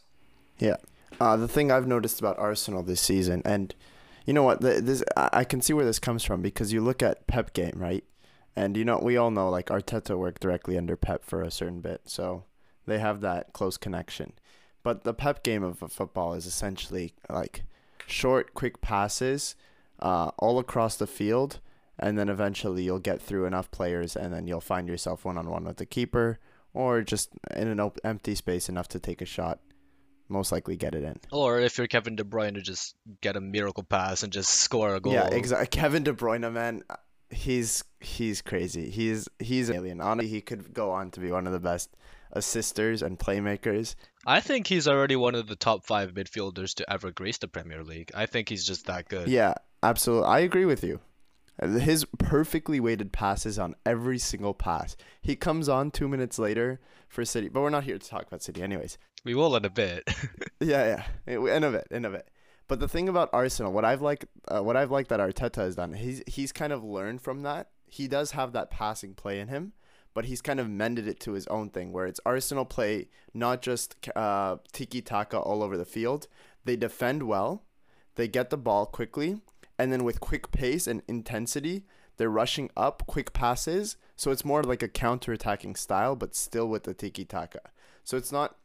Yeah, 0.58 0.78
uh, 1.20 1.36
the 1.36 1.48
thing 1.48 1.72
I've 1.72 1.88
noticed 1.88 2.20
about 2.20 2.40
Arsenal 2.40 2.84
this 2.84 3.02
season, 3.02 3.42
and 3.44 3.76
you 4.26 4.34
know 4.34 4.44
what, 4.44 4.62
this 4.62 5.04
I 5.18 5.44
can 5.44 5.62
see 5.62 5.74
where 5.74 5.86
this 5.86 6.00
comes 6.00 6.24
from 6.24 6.42
because 6.42 6.72
you 6.72 6.82
look 6.82 7.04
at 7.04 7.28
Pep 7.28 7.54
game, 7.54 7.76
right? 7.76 8.06
And 8.56 8.78
you 8.78 8.86
know, 8.86 9.00
we 9.00 9.18
all 9.18 9.32
know 9.32 9.50
like 9.50 9.68
Arteta 9.68 10.18
worked 10.18 10.42
directly 10.42 10.78
under 10.78 10.96
Pep 10.96 11.26
for 11.26 11.42
a 11.42 11.52
certain 11.52 11.82
bit, 11.82 12.02
so 12.06 12.46
they 12.86 13.00
have 13.00 13.20
that 13.22 13.52
close 13.52 13.76
connection. 13.76 14.34
But 14.84 15.04
the 15.04 15.14
pep 15.14 15.44
game 15.44 15.64
of 15.64 15.82
a 15.84 15.88
football 15.88 16.34
is 16.34 16.46
essentially 16.46 17.14
like 17.30 17.64
short, 18.08 18.54
quick 18.54 18.82
passes 18.82 19.56
uh, 20.02 20.32
all 20.38 20.60
across 20.60 20.96
the 20.96 21.08
field, 21.08 21.60
and 21.98 22.18
then 22.18 22.30
eventually 22.30 22.84
you'll 22.84 23.00
get 23.00 23.22
through 23.22 23.46
enough 23.46 23.70
players, 23.72 24.16
and 24.16 24.34
then 24.34 24.48
you'll 24.48 24.62
find 24.62 24.88
yourself 24.88 25.26
one 25.26 25.38
on 25.38 25.50
one 25.50 25.66
with 25.66 25.78
the 25.78 25.86
keeper, 25.86 26.40
or 26.74 27.02
just 27.02 27.30
in 27.56 27.68
an 27.68 27.80
op- 27.80 28.00
empty 28.04 28.36
space 28.36 28.70
enough 28.70 28.88
to 28.90 29.00
take 29.00 29.22
a 29.22 29.26
shot. 29.26 29.60
Most 30.32 30.52
likely 30.52 30.76
get 30.76 30.94
it 30.94 31.04
in. 31.04 31.18
Or 31.32 31.60
if 31.60 31.78
you're 31.78 31.88
Kevin 31.88 32.16
De 32.16 32.24
Bruyne, 32.24 32.54
to 32.54 32.62
just 32.62 32.96
get 33.22 33.36
a 33.36 33.42
miracle 33.42 33.84
pass 33.84 34.22
and 34.22 34.32
just 34.32 34.52
score 34.52 34.96
a 34.96 35.00
goal. 35.00 35.14
Yeah, 35.14 35.28
exactly. 35.28 35.68
Kevin 35.82 36.04
De 36.04 36.14
Bruyne, 36.14 36.52
man, 36.54 36.84
he's 37.32 37.84
he's 38.00 38.42
crazy. 38.42 38.90
He's 38.92 39.28
he's 39.40 39.70
an 39.70 39.78
alien. 39.78 40.02
Honestly, 40.02 40.30
he 40.30 40.42
could 40.42 40.72
go 40.74 40.92
on 40.92 41.10
to 41.12 41.20
be 41.20 41.32
one 41.32 41.48
of 41.48 41.54
the 41.54 41.60
best 41.60 41.90
assisters 42.32 43.02
and 43.02 43.18
playmakers. 43.18 43.96
I 44.26 44.40
think 44.42 44.68
he's 44.68 44.88
already 44.88 45.16
one 45.16 45.36
of 45.36 45.48
the 45.48 45.56
top 45.56 45.84
five 45.86 46.14
midfielders 46.14 46.76
to 46.76 46.92
ever 46.92 47.12
grace 47.12 47.38
the 47.38 47.48
Premier 47.48 47.84
League. 47.84 48.12
I 48.14 48.26
think 48.26 48.50
he's 48.50 48.66
just 48.66 48.86
that 48.88 49.08
good. 49.10 49.28
Yeah, 49.28 49.56
absolutely. 49.82 50.28
I 50.28 50.40
agree 50.40 50.66
with 50.66 50.84
you. 50.84 51.00
His 51.62 52.06
perfectly 52.18 52.80
weighted 52.80 53.12
passes 53.12 53.60
on 53.60 53.76
every 53.86 54.18
single 54.18 54.54
pass. 54.54 54.96
He 55.22 55.36
comes 55.36 55.68
on 55.68 55.92
two 55.92 56.08
minutes 56.08 56.40
later 56.40 56.80
for 57.10 57.26
City, 57.26 57.50
but 57.50 57.62
we're 57.62 57.70
not 57.70 57.84
here 57.84 57.98
to 57.98 58.10
talk 58.10 58.28
about 58.28 58.42
City, 58.42 58.62
anyways. 58.62 58.98
We 59.26 59.36
will 59.36 59.56
in 59.58 59.66
a 59.66 59.70
bit. 59.70 60.10
yeah, 60.62 61.04
yeah, 61.28 61.36
in 61.36 61.64
a 61.64 61.72
bit, 61.72 61.88
in 61.92 62.06
a 62.06 62.10
bit. 62.10 62.30
But 62.70 62.80
the 62.80 62.88
thing 62.88 63.10
about 63.10 63.32
Arsenal, 63.34 63.74
what 63.74 63.84
I've 63.84 64.02
liked, 64.02 64.26
uh, 64.48 64.62
what 64.62 64.78
I've 64.78 64.92
liked 64.92 65.10
that 65.10 65.20
Arteta 65.20 65.58
has 65.58 65.76
done, 65.76 65.94
he's 65.94 66.22
he's 66.28 66.52
kind 66.52 66.72
of 66.72 66.84
learned 66.84 67.22
from 67.22 67.42
that. 67.42 67.72
He 67.88 68.08
does 68.08 68.32
have 68.32 68.54
that 68.54 68.70
passing 68.70 69.16
play 69.16 69.40
in 69.40 69.48
him, 69.48 69.74
but 70.20 70.26
he's 70.26 70.42
kind 70.42 70.60
of 70.60 70.70
mended 70.70 71.08
it 71.08 71.18
to 71.18 71.32
his 71.32 71.48
own 71.48 71.70
thing, 71.70 71.94
where 71.94 72.06
it's 72.06 72.20
Arsenal 72.26 72.66
play 72.66 73.08
not 73.34 73.62
just 73.62 73.96
uh, 74.18 74.58
tiki 74.74 75.02
taka 75.02 75.40
all 75.40 75.64
over 75.64 75.78
the 75.78 75.86
field. 75.86 76.28
They 76.66 76.76
defend 76.76 77.24
well, 77.24 77.64
they 78.16 78.28
get 78.28 78.50
the 78.50 78.58
ball 78.58 78.86
quickly, 78.86 79.40
and 79.78 79.94
then 79.94 80.04
with 80.04 80.20
quick 80.20 80.52
pace 80.52 80.88
and 80.88 81.04
intensity, 81.08 81.86
they're 82.18 82.30
rushing 82.30 82.70
up 82.76 83.04
quick 83.08 83.32
passes. 83.32 83.96
So 84.18 84.30
it's 84.32 84.44
more 84.44 84.62
like 84.62 84.84
a 84.84 84.90
counter 84.90 85.32
attacking 85.32 85.78
style, 85.78 86.18
but 86.18 86.36
still 86.36 86.68
with 86.68 86.84
the 86.84 86.94
tiki 86.94 87.24
taka. 87.24 87.72
So 88.04 88.18
it's 88.18 88.34
not 88.34 88.58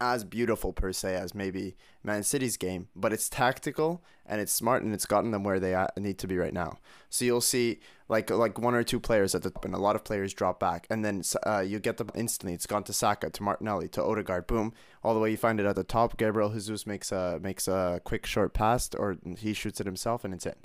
as 0.00 0.24
beautiful 0.24 0.72
per 0.72 0.92
se 0.92 1.14
as 1.14 1.34
maybe 1.34 1.76
Man 2.02 2.22
City's 2.22 2.56
game, 2.56 2.88
but 2.96 3.12
it's 3.12 3.28
tactical 3.28 4.02
and 4.24 4.40
it's 4.40 4.52
smart 4.52 4.82
and 4.82 4.94
it's 4.94 5.06
gotten 5.06 5.30
them 5.30 5.44
where 5.44 5.60
they 5.60 5.86
need 5.98 6.18
to 6.18 6.26
be 6.26 6.38
right 6.38 6.54
now. 6.54 6.78
So 7.10 7.24
you'll 7.24 7.40
see 7.40 7.80
like 8.08 8.30
like 8.30 8.58
one 8.58 8.74
or 8.74 8.82
two 8.82 8.98
players 8.98 9.34
at 9.34 9.42
the 9.42 9.50
top 9.50 9.64
and 9.64 9.74
a 9.74 9.78
lot 9.78 9.96
of 9.96 10.04
players 10.04 10.32
drop 10.32 10.58
back, 10.58 10.86
and 10.90 11.04
then 11.04 11.22
uh, 11.46 11.60
you 11.60 11.78
get 11.78 11.98
them 11.98 12.10
instantly. 12.14 12.54
It's 12.54 12.66
gone 12.66 12.84
to 12.84 12.92
Saka, 12.92 13.30
to 13.30 13.42
Martinelli, 13.42 13.88
to 13.88 14.02
Odegaard, 14.02 14.46
boom, 14.46 14.72
all 15.04 15.14
the 15.14 15.20
way 15.20 15.30
you 15.30 15.36
find 15.36 15.60
it 15.60 15.66
at 15.66 15.76
the 15.76 15.84
top. 15.84 16.16
Gabriel 16.16 16.50
Jesus 16.50 16.86
makes 16.86 17.12
a 17.12 17.38
makes 17.42 17.68
a 17.68 18.00
quick 18.04 18.26
short 18.26 18.54
pass, 18.54 18.90
or 18.94 19.18
he 19.38 19.52
shoots 19.52 19.80
it 19.80 19.86
himself, 19.86 20.24
and 20.24 20.32
it's 20.32 20.46
in. 20.46 20.56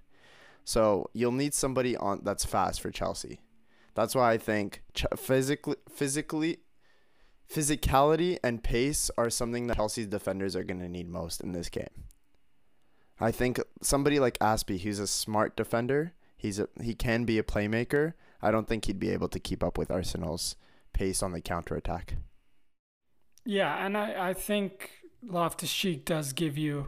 So 0.64 1.10
you'll 1.14 1.32
need 1.32 1.54
somebody 1.54 1.96
on 1.98 2.22
that's 2.24 2.46
fast 2.46 2.82
for 2.82 2.90
Chelsea. 2.90 3.42
That's 3.94 4.16
why 4.16 4.32
I 4.32 4.38
think 4.38 4.84
physically 5.16 5.78
physically 5.90 6.60
physicality 7.52 8.38
and 8.44 8.64
pace 8.64 9.12
are 9.18 9.30
something 9.30 9.68
that 9.68 9.78
Chelsea's 9.78 10.08
defenders 10.08 10.56
are 10.56 10.64
going 10.64 10.80
to 10.80 10.90
need 10.90 11.10
most 11.10 11.42
in 11.42 11.52
this 11.52 11.70
game. 11.70 12.06
I 13.20 13.32
think 13.32 13.60
somebody 13.82 14.20
like 14.20 14.38
Azpi, 14.40 14.82
who's 14.82 15.00
a 15.00 15.08
smart 15.08 15.56
defender, 15.56 16.14
he's 16.36 16.60
a, 16.60 16.68
he 16.82 16.94
can 16.94 17.24
be 17.24 17.38
a 17.38 17.44
playmaker. 17.44 18.14
I 18.42 18.52
don't 18.52 18.68
think 18.68 18.86
he'd 18.86 19.00
be 19.00 19.12
able 19.12 19.30
to 19.30 19.40
keep 19.40 19.64
up 19.64 19.78
with 19.78 19.90
Arsenal's 19.90 20.56
pace 20.94 21.24
on 21.24 21.32
the 21.32 21.42
counter 21.42 21.76
attack. 21.76 22.16
Yeah, 23.46 23.86
and 23.86 23.98
I, 23.98 24.30
I 24.30 24.34
think 24.34 24.92
Loftus 25.24 25.72
Cheek 25.72 26.04
does 26.06 26.34
give 26.34 26.58
you 26.58 26.88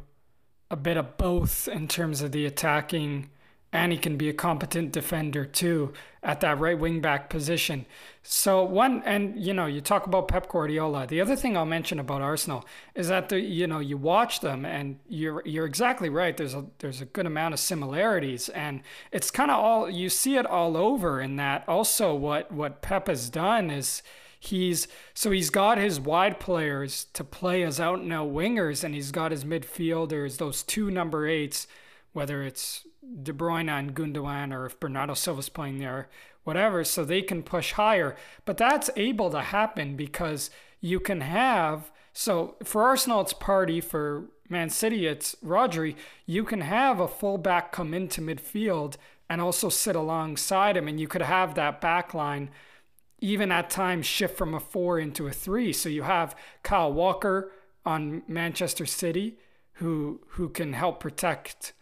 a 0.70 0.76
bit 0.76 0.98
of 0.98 1.17
both 1.17 1.67
in 1.67 1.88
terms 1.88 2.22
of 2.22 2.32
the 2.32 2.46
attacking 2.46 3.30
and 3.78 3.92
he 3.92 3.98
can 3.98 4.18
be 4.18 4.28
a 4.28 4.34
competent 4.34 4.92
defender 4.92 5.46
too 5.46 5.94
at 6.24 6.42
that 6.42 6.60
right 6.60 6.78
wing 6.78 7.00
back 7.00 7.30
position. 7.30 7.86
So 8.24 8.63
one 8.63 9.04
and 9.06 9.40
you 9.40 9.54
know 9.54 9.68
you 9.68 9.82
talk 9.82 10.08
about 10.08 10.28
Pep 10.28 10.50
Guardiola. 10.50 11.06
The 11.06 11.22
other 11.22 11.36
thing 11.36 11.56
I'll 11.56 11.66
mention 11.66 12.00
about 12.00 12.22
Arsenal 12.22 12.66
is 12.96 13.08
that 13.10 13.30
the 13.30 13.40
you 13.40 13.68
know 13.68 13.80
you 13.80 13.96
watch 13.96 14.40
them 14.40 14.66
and 14.66 15.00
you're 15.08 15.44
you're 15.46 15.66
exactly 15.66 16.10
right. 16.10 16.36
There's 16.36 16.56
a 16.56 16.66
there's 16.80 17.02
a 17.02 17.06
good 17.06 17.28
amount 17.28 17.54
of 17.54 17.60
similarities 17.60 18.50
and 18.50 18.82
it's 19.12 19.30
kind 19.30 19.52
of 19.52 19.60
all 19.60 19.90
you 19.90 20.10
see 20.10 20.38
it 20.38 20.46
all 20.46 20.76
over 20.76 21.22
in 21.22 21.36
that. 21.36 21.63
Also, 21.68 22.16
what 22.16 22.52
what 22.52 22.82
Pep 22.82 23.08
has 23.08 23.30
done 23.30 23.70
is 23.70 24.02
he's 24.40 24.88
so 25.13 25.30
he's 25.30 25.52
got 25.52 25.78
his 25.78 26.00
wide 26.00 26.40
players 26.40 27.06
to 27.13 27.24
play 27.24 27.62
as 27.63 27.80
out 27.80 28.00
and 28.00 28.12
out 28.12 28.32
wingers 28.32 28.84
and 28.84 28.96
he's 28.96 29.12
got 29.12 29.32
his 29.32 29.44
midfielders 29.44 30.38
those 30.38 30.62
two 30.62 30.92
number 30.92 31.28
eights 31.28 31.66
whether 32.13 32.44
it's 32.44 32.86
De 33.24 33.34
Bruyne 33.34 33.70
and 33.70 33.96
Gundogan 33.96 34.54
or 34.54 34.65
if 34.65 34.80
Bernardo 34.80 35.13
Silva's 35.13 35.50
playing 35.50 35.80
there, 35.80 36.10
whatever, 36.43 36.84
so 36.84 37.04
they 37.04 37.22
can 37.22 37.43
push 37.43 37.74
higher. 37.74 38.15
But 38.46 38.58
that's 38.58 38.89
able 38.96 39.30
to 39.32 39.41
happen 39.41 39.96
because 39.96 40.50
you 40.82 41.00
can 41.00 41.22
have 41.22 41.91
so 42.13 42.56
for 42.63 42.82
Arsenal 42.82 43.22
it's 43.22 43.34
Partey, 43.34 43.84
for 43.84 44.26
Man 44.50 44.72
City 44.72 45.06
it's 45.06 45.36
Rodri. 45.46 45.96
You 46.26 46.43
can 46.43 46.62
have 46.62 47.00
a 47.00 47.08
fullback 47.08 47.72
come 47.72 47.93
into 47.93 48.22
midfield 48.22 48.96
and 49.30 49.39
also 49.39 49.70
sit 49.70 49.96
alongside 49.96 50.78
him, 50.78 50.88
and 50.88 51.00
you 51.00 51.08
could 51.08 51.22
have 51.22 51.54
that 51.56 51.80
back 51.80 52.13
line 52.13 52.50
even 53.20 53.52
at 53.52 53.70
times 53.70 54.06
shift 54.06 54.38
from 54.38 54.54
a 54.54 54.60
four 54.60 55.00
into 55.00 55.28
a 55.28 55.32
three. 55.32 55.74
So 55.74 55.89
you 55.89 56.04
have 56.04 56.36
Kyle 56.63 56.91
Walker 56.91 57.52
on 57.86 58.24
Manchester 58.28 58.86
City 58.86 59.38
who 59.74 60.22
who 60.30 60.50
can 60.50 60.74
help 60.74 61.00
protect 61.00 61.74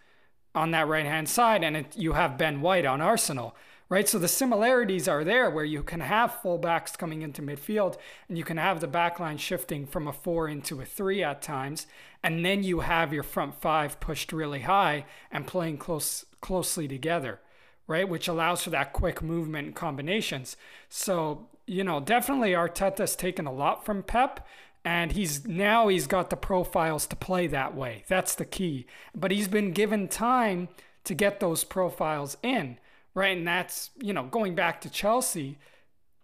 on 0.56 0.72
that 0.72 0.88
right 0.88 1.06
hand 1.06 1.30
side, 1.30 1.64
and 1.64 1.78
it, 1.78 1.98
you 1.98 2.14
have 2.14 2.38
Ben 2.38 2.62
White 2.62 2.86
on 2.86 3.02
Arsenal, 3.02 3.56
right? 3.90 4.08
So 4.08 4.18
the 4.18 4.28
similarities 4.28 5.08
are 5.08 5.24
there 5.24 5.50
where 5.50 5.66
you 5.66 5.84
can 5.84 6.00
have 6.00 6.40
fullbacks 6.42 6.98
coming 6.98 7.22
into 7.22 7.42
midfield, 7.42 7.98
and 8.28 8.38
you 8.38 8.44
can 8.44 8.58
have 8.58 8.80
the 8.80 8.88
back 8.88 9.20
line 9.20 9.38
shifting 9.38 9.86
from 9.86 10.08
a 10.08 10.14
four 10.14 10.48
into 10.48 10.82
a 10.82 10.86
three 10.86 11.24
at 11.24 11.42
times, 11.42 11.86
and 12.24 12.44
then 12.44 12.64
you 12.64 12.80
have 12.80 13.14
your 13.14 13.24
front 13.24 13.62
five 13.62 14.00
pushed 14.00 14.32
really 14.32 14.62
high 14.62 15.06
and 15.32 15.46
playing 15.46 15.78
close 15.78 16.26
closely 16.42 16.88
together, 16.88 17.40
right? 17.88 18.08
Which 18.08 18.28
allows 18.28 18.64
for 18.64 18.70
that 18.72 18.94
quick 18.94 19.22
movement 19.22 19.68
and 19.68 19.76
combinations. 19.76 20.58
So 20.90 21.48
you 21.68 21.84
know, 21.84 22.00
definitely 22.00 22.52
Arteta's 22.52 23.16
taken 23.16 23.48
a 23.48 23.52
lot 23.52 23.86
from 23.86 24.04
Pep 24.04 24.46
and 24.86 25.14
he's 25.14 25.46
now 25.48 25.88
he's 25.88 26.06
got 26.06 26.30
the 26.30 26.38
profiles 26.38 27.08
to 27.08 27.16
play 27.16 27.48
that 27.48 27.76
way. 27.76 28.04
That's 28.08 28.36
the 28.36 28.46
key. 28.46 28.86
But 29.16 29.32
he's 29.32 29.48
been 29.48 29.72
given 29.72 30.08
time 30.08 30.70
to 31.06 31.16
get 31.16 31.40
those 31.40 31.64
profiles 31.64 32.38
in, 32.44 32.78
right? 33.16 33.36
And 33.36 33.48
that's, 33.48 33.90
you 34.00 34.14
know, 34.14 34.24
going 34.24 34.54
back 34.54 34.80
to 34.82 34.90
Chelsea, 34.90 35.58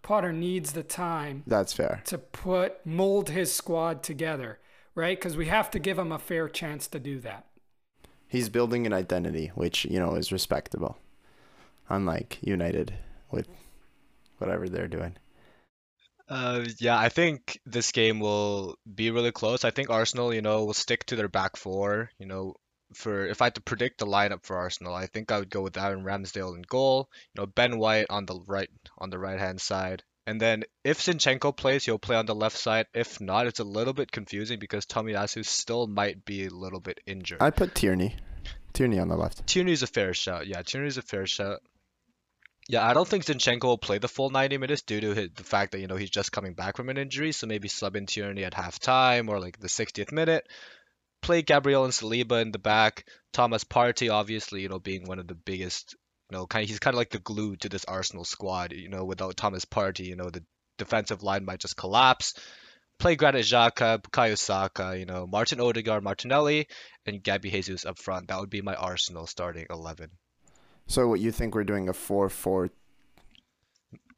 Potter 0.03 0.31
needs 0.31 0.73
the 0.73 0.83
time. 0.83 1.43
That's 1.47 1.73
fair. 1.73 2.01
To 2.05 2.19
put 2.19 2.85
mold 2.85 3.29
his 3.29 3.51
squad 3.51 4.03
together, 4.03 4.59
right? 4.93 5.19
Cuz 5.19 5.35
we 5.35 5.47
have 5.47 5.71
to 5.71 5.79
give 5.79 5.97
him 5.97 6.11
a 6.11 6.19
fair 6.19 6.47
chance 6.47 6.87
to 6.87 6.99
do 6.99 7.19
that. 7.19 7.47
He's 8.27 8.47
building 8.47 8.85
an 8.85 8.93
identity 8.93 9.51
which, 9.55 9.85
you 9.85 9.99
know, 9.99 10.13
is 10.13 10.31
respectable. 10.31 10.97
Unlike 11.89 12.37
United 12.41 12.93
with 13.31 13.47
whatever 14.37 14.69
they're 14.69 14.87
doing. 14.87 15.15
Uh, 16.31 16.63
yeah, 16.79 16.97
I 16.97 17.09
think 17.09 17.59
this 17.65 17.91
game 17.91 18.21
will 18.21 18.75
be 18.95 19.11
really 19.11 19.33
close. 19.33 19.65
I 19.65 19.71
think 19.71 19.89
Arsenal, 19.89 20.33
you 20.33 20.41
know, 20.41 20.63
will 20.63 20.73
stick 20.73 21.05
to 21.07 21.17
their 21.17 21.27
back 21.27 21.57
four. 21.57 22.09
You 22.17 22.25
know, 22.25 22.55
for 22.93 23.25
if 23.25 23.41
I 23.41 23.47
had 23.47 23.55
to 23.55 23.61
predict 23.61 23.99
the 23.99 24.05
lineup 24.05 24.45
for 24.45 24.55
Arsenal, 24.55 24.95
I 24.95 25.07
think 25.07 25.29
I 25.29 25.39
would 25.39 25.49
go 25.49 25.61
with 25.61 25.77
Aaron 25.77 26.05
Ramsdale 26.05 26.55
in 26.55 26.61
goal. 26.61 27.09
You 27.35 27.41
know, 27.41 27.47
Ben 27.47 27.77
White 27.77 28.05
on 28.09 28.25
the 28.25 28.39
right 28.47 28.69
on 28.97 29.09
the 29.09 29.19
right 29.19 29.39
hand 29.39 29.59
side, 29.59 30.03
and 30.25 30.39
then 30.39 30.63
if 30.85 30.99
Zinchenko 30.99 31.53
plays, 31.55 31.83
he'll 31.83 31.99
play 31.99 32.15
on 32.15 32.27
the 32.27 32.33
left 32.33 32.57
side. 32.57 32.85
If 32.93 33.19
not, 33.19 33.47
it's 33.47 33.59
a 33.59 33.65
little 33.65 33.93
bit 33.93 34.09
confusing 34.09 34.57
because 34.57 34.85
Tomiyasu 34.85 35.45
still 35.45 35.85
might 35.85 36.23
be 36.23 36.45
a 36.45 36.49
little 36.49 36.79
bit 36.79 37.01
injured. 37.05 37.41
I 37.41 37.49
put 37.49 37.75
Tierney. 37.75 38.15
Tierney 38.71 38.99
on 38.99 39.09
the 39.09 39.17
left. 39.17 39.45
Tierney's 39.47 39.83
a 39.83 39.87
fair 39.87 40.13
shot. 40.13 40.47
Yeah, 40.47 40.61
Tierney's 40.61 40.97
a 40.97 41.01
fair 41.01 41.27
shot. 41.27 41.59
Yeah, 42.69 42.87
I 42.87 42.93
don't 42.93 43.07
think 43.07 43.25
Zinchenko 43.25 43.63
will 43.63 43.77
play 43.77 43.97
the 43.97 44.07
full 44.07 44.29
90 44.29 44.57
minutes 44.57 44.83
due 44.83 45.01
to 45.01 45.13
his, 45.13 45.29
the 45.35 45.43
fact 45.43 45.71
that 45.71 45.79
you 45.79 45.87
know 45.87 45.95
he's 45.95 46.09
just 46.09 46.31
coming 46.31 46.53
back 46.53 46.77
from 46.77 46.89
an 46.89 46.97
injury. 46.97 47.31
So 47.31 47.47
maybe 47.47 47.67
sub 47.67 47.95
in 47.95 48.05
Tierney 48.05 48.43
at 48.43 48.53
halftime 48.53 49.29
or 49.29 49.39
like 49.39 49.59
the 49.59 49.67
60th 49.67 50.11
minute. 50.11 50.47
Play 51.21 51.41
Gabriel 51.41 51.85
and 51.85 51.93
Saliba 51.93 52.41
in 52.41 52.51
the 52.51 52.59
back. 52.59 53.05
Thomas 53.33 53.63
Partey, 53.63 54.11
obviously, 54.11 54.61
you 54.61 54.69
know, 54.69 54.79
being 54.79 55.05
one 55.05 55.19
of 55.19 55.27
the 55.27 55.35
biggest, 55.35 55.95
you 56.29 56.37
know, 56.37 56.47
kind 56.47 56.63
of, 56.63 56.69
he's 56.69 56.79
kind 56.79 56.93
of 56.93 56.97
like 56.97 57.11
the 57.11 57.19
glue 57.19 57.55
to 57.57 57.69
this 57.69 57.85
Arsenal 57.85 58.25
squad. 58.25 58.73
You 58.73 58.89
know, 58.89 59.05
without 59.05 59.37
Thomas 59.37 59.65
Partey, 59.65 60.05
you 60.05 60.15
know, 60.15 60.29
the 60.29 60.43
defensive 60.77 61.23
line 61.23 61.45
might 61.45 61.59
just 61.59 61.77
collapse. 61.77 62.33
Play 62.99 63.15
Granit 63.15 63.45
Xhaka, 63.45 64.01
Bukayo 64.01 64.37
Saka, 64.37 64.95
you 64.97 65.05
know, 65.05 65.25
Martin 65.27 65.59
Odegaard, 65.59 66.03
Martinelli, 66.03 66.67
and 67.05 67.23
Gabby 67.23 67.49
Jesus 67.49 67.85
up 67.85 67.97
front. 67.97 68.27
That 68.27 68.39
would 68.39 68.49
be 68.49 68.61
my 68.61 68.75
Arsenal 68.75 69.27
starting 69.27 69.65
11. 69.69 70.11
So 70.91 71.07
what 71.07 71.21
you 71.21 71.31
think 71.31 71.55
we're 71.55 71.63
doing 71.63 71.87
a 71.87 71.93
four 71.93 72.27
four? 72.27 72.69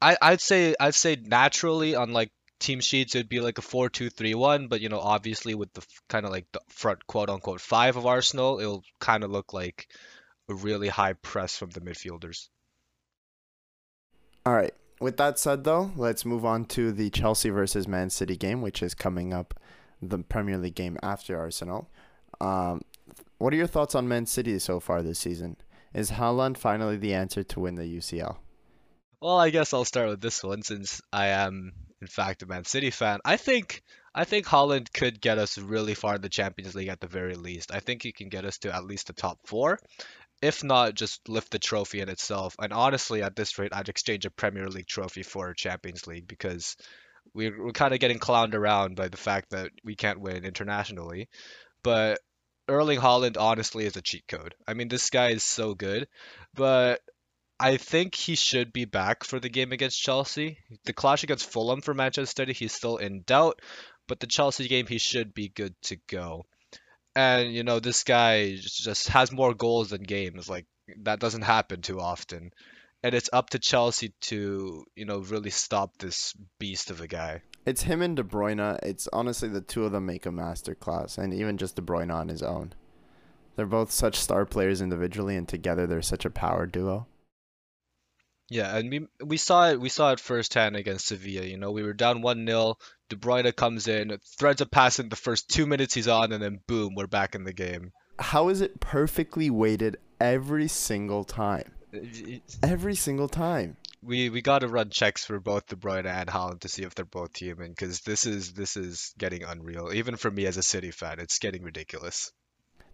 I 0.02 0.16
I'd 0.20 0.40
say 0.40 0.74
I'd 0.80 0.96
say 0.96 1.16
naturally 1.16 1.94
on 1.94 2.12
like 2.12 2.32
team 2.58 2.80
sheets 2.80 3.14
it'd 3.14 3.28
be 3.28 3.38
like 3.38 3.58
a 3.58 3.62
four 3.62 3.88
two 3.88 4.10
three 4.10 4.34
one, 4.34 4.66
but 4.66 4.80
you 4.80 4.88
know 4.88 4.98
obviously 4.98 5.54
with 5.54 5.72
the 5.74 5.86
kind 6.08 6.26
of 6.26 6.32
like 6.32 6.50
the 6.50 6.60
front 6.68 7.06
quote 7.06 7.30
unquote 7.30 7.60
five 7.60 7.96
of 7.96 8.06
Arsenal, 8.06 8.58
it'll 8.58 8.82
kind 8.98 9.22
of 9.22 9.30
look 9.30 9.52
like 9.52 9.86
a 10.48 10.54
really 10.54 10.88
high 10.88 11.12
press 11.12 11.56
from 11.56 11.70
the 11.70 11.80
midfielders. 11.80 12.48
All 14.44 14.52
right. 14.52 14.74
With 15.00 15.16
that 15.18 15.38
said, 15.38 15.62
though, 15.62 15.92
let's 15.94 16.24
move 16.24 16.44
on 16.44 16.64
to 16.66 16.90
the 16.90 17.08
Chelsea 17.10 17.50
versus 17.50 17.86
Man 17.86 18.10
City 18.10 18.36
game, 18.36 18.62
which 18.62 18.82
is 18.82 18.94
coming 18.94 19.32
up, 19.32 19.54
the 20.02 20.18
Premier 20.18 20.58
League 20.58 20.74
game 20.74 20.98
after 21.04 21.38
Arsenal. 21.38 21.88
Um, 22.40 22.82
what 23.38 23.52
are 23.52 23.56
your 23.56 23.68
thoughts 23.68 23.94
on 23.94 24.08
Man 24.08 24.26
City 24.26 24.58
so 24.58 24.80
far 24.80 25.02
this 25.02 25.20
season? 25.20 25.56
Is 25.94 26.10
Haaland 26.10 26.58
finally 26.58 26.96
the 26.96 27.14
answer 27.14 27.44
to 27.44 27.60
win 27.60 27.76
the 27.76 27.84
UCL? 27.84 28.36
Well, 29.20 29.38
I 29.38 29.50
guess 29.50 29.72
I'll 29.72 29.84
start 29.84 30.08
with 30.08 30.20
this 30.20 30.42
one 30.42 30.62
since 30.62 31.00
I 31.12 31.28
am, 31.28 31.72
in 32.00 32.08
fact, 32.08 32.42
a 32.42 32.46
Man 32.46 32.64
City 32.64 32.90
fan. 32.90 33.20
I 33.24 33.36
think 33.36 33.82
I 34.14 34.24
think 34.24 34.46
Haaland 34.46 34.92
could 34.92 35.20
get 35.20 35.38
us 35.38 35.56
really 35.56 35.94
far 35.94 36.16
in 36.16 36.20
the 36.20 36.28
Champions 36.28 36.74
League 36.74 36.88
at 36.88 37.00
the 37.00 37.06
very 37.06 37.34
least. 37.34 37.72
I 37.72 37.80
think 37.80 38.02
he 38.02 38.12
can 38.12 38.28
get 38.28 38.44
us 38.44 38.58
to 38.58 38.74
at 38.74 38.84
least 38.84 39.06
the 39.06 39.12
top 39.12 39.38
four, 39.46 39.78
if 40.42 40.62
not 40.62 40.94
just 40.94 41.28
lift 41.28 41.50
the 41.50 41.58
trophy 41.58 42.00
in 42.00 42.08
itself. 42.08 42.54
And 42.60 42.72
honestly, 42.72 43.22
at 43.22 43.34
this 43.34 43.58
rate, 43.58 43.72
I'd 43.74 43.88
exchange 43.88 44.26
a 44.26 44.30
Premier 44.30 44.68
League 44.68 44.86
trophy 44.86 45.22
for 45.22 45.48
a 45.48 45.56
Champions 45.56 46.06
League 46.06 46.28
because 46.28 46.76
we're, 47.34 47.64
we're 47.64 47.72
kind 47.72 47.94
of 47.94 48.00
getting 48.00 48.18
clowned 48.18 48.54
around 48.54 48.94
by 48.94 49.08
the 49.08 49.16
fact 49.16 49.50
that 49.50 49.70
we 49.84 49.96
can't 49.96 50.20
win 50.20 50.44
internationally. 50.44 51.28
But 51.82 52.20
Erling 52.68 53.00
Haaland 53.00 53.36
honestly 53.38 53.84
is 53.84 53.96
a 53.96 54.02
cheat 54.02 54.26
code. 54.26 54.54
I 54.66 54.74
mean, 54.74 54.88
this 54.88 55.10
guy 55.10 55.30
is 55.30 55.44
so 55.44 55.74
good, 55.74 56.08
but 56.54 57.00
I 57.60 57.76
think 57.76 58.14
he 58.14 58.34
should 58.34 58.72
be 58.72 58.84
back 58.84 59.24
for 59.24 59.38
the 59.38 59.48
game 59.48 59.72
against 59.72 60.00
Chelsea. 60.00 60.58
The 60.84 60.92
clash 60.92 61.22
against 61.22 61.50
Fulham 61.50 61.82
for 61.82 61.94
Manchester 61.94 62.42
City, 62.42 62.52
he's 62.52 62.72
still 62.72 62.96
in 62.96 63.22
doubt, 63.22 63.60
but 64.08 64.20
the 64.20 64.26
Chelsea 64.26 64.68
game, 64.68 64.86
he 64.86 64.98
should 64.98 65.34
be 65.34 65.48
good 65.48 65.74
to 65.82 65.96
go. 66.08 66.46
And 67.14 67.54
you 67.54 67.62
know, 67.62 67.80
this 67.80 68.02
guy 68.02 68.56
just 68.56 69.08
has 69.08 69.30
more 69.30 69.54
goals 69.54 69.90
than 69.90 70.02
games. 70.02 70.48
Like 70.48 70.66
that 71.02 71.20
doesn't 71.20 71.42
happen 71.42 71.80
too 71.80 72.00
often. 72.00 72.52
And 73.02 73.14
it's 73.14 73.30
up 73.32 73.50
to 73.50 73.58
Chelsea 73.58 74.14
to, 74.22 74.84
you 74.96 75.04
know, 75.04 75.18
really 75.18 75.50
stop 75.50 75.98
this 75.98 76.34
beast 76.58 76.90
of 76.90 77.02
a 77.02 77.06
guy. 77.06 77.42
It's 77.66 77.82
him 77.82 78.02
and 78.02 78.16
De 78.16 78.22
Bruyne. 78.22 78.78
It's 78.82 79.08
honestly 79.12 79.48
the 79.48 79.60
two 79.60 79.84
of 79.84 79.92
them 79.92 80.06
make 80.06 80.26
a 80.26 80.30
masterclass, 80.30 81.16
and 81.16 81.32
even 81.32 81.56
just 81.56 81.76
De 81.76 81.82
Bruyne 81.82 82.12
on 82.12 82.28
his 82.28 82.42
own. 82.42 82.74
They're 83.56 83.66
both 83.66 83.90
such 83.90 84.16
star 84.16 84.44
players 84.44 84.82
individually, 84.82 85.36
and 85.36 85.48
together 85.48 85.86
they're 85.86 86.02
such 86.02 86.24
a 86.24 86.30
power 86.30 86.66
duo. 86.66 87.06
Yeah, 88.50 88.76
and 88.76 88.90
we 88.90 89.08
we 89.24 89.36
saw 89.38 89.70
it 89.70 89.80
we 89.80 89.88
saw 89.88 90.12
it 90.12 90.20
firsthand 90.20 90.76
against 90.76 91.06
Sevilla. 91.06 91.46
You 91.46 91.56
know, 91.56 91.70
we 91.70 91.82
were 91.82 91.94
down 91.94 92.20
one 92.20 92.46
0 92.46 92.76
De 93.08 93.16
Bruyne 93.16 93.54
comes 93.56 93.88
in, 93.88 94.18
threads 94.38 94.60
a 94.60 94.66
pass 94.66 94.98
in 94.98 95.08
the 95.08 95.16
first 95.16 95.48
two 95.48 95.66
minutes 95.66 95.94
he's 95.94 96.08
on, 96.08 96.32
and 96.32 96.42
then 96.42 96.60
boom, 96.66 96.94
we're 96.94 97.06
back 97.06 97.34
in 97.34 97.44
the 97.44 97.52
game. 97.52 97.92
How 98.18 98.48
is 98.48 98.60
it 98.60 98.80
perfectly 98.80 99.48
weighted 99.48 99.96
every 100.20 100.68
single 100.68 101.24
time? 101.24 101.72
Uh, 101.94 101.98
every 102.62 102.94
single 102.94 103.28
time 103.28 103.76
we 104.04 104.30
we 104.30 104.42
got 104.42 104.60
to 104.60 104.68
run 104.68 104.90
checks 104.90 105.24
for 105.24 105.40
both 105.40 105.66
De 105.66 105.76
Bruyne 105.76 106.06
and 106.06 106.28
Haaland 106.28 106.60
to 106.60 106.68
see 106.68 106.82
if 106.82 106.94
they're 106.94 107.04
both 107.04 107.36
human 107.36 107.70
because 107.70 108.00
this 108.00 108.26
is 108.26 108.52
this 108.52 108.76
is 108.76 109.14
getting 109.18 109.42
unreal. 109.42 109.92
Even 109.92 110.16
for 110.16 110.30
me 110.30 110.46
as 110.46 110.56
a 110.56 110.62
City 110.62 110.90
fan, 110.90 111.18
it's 111.18 111.38
getting 111.38 111.62
ridiculous. 111.62 112.32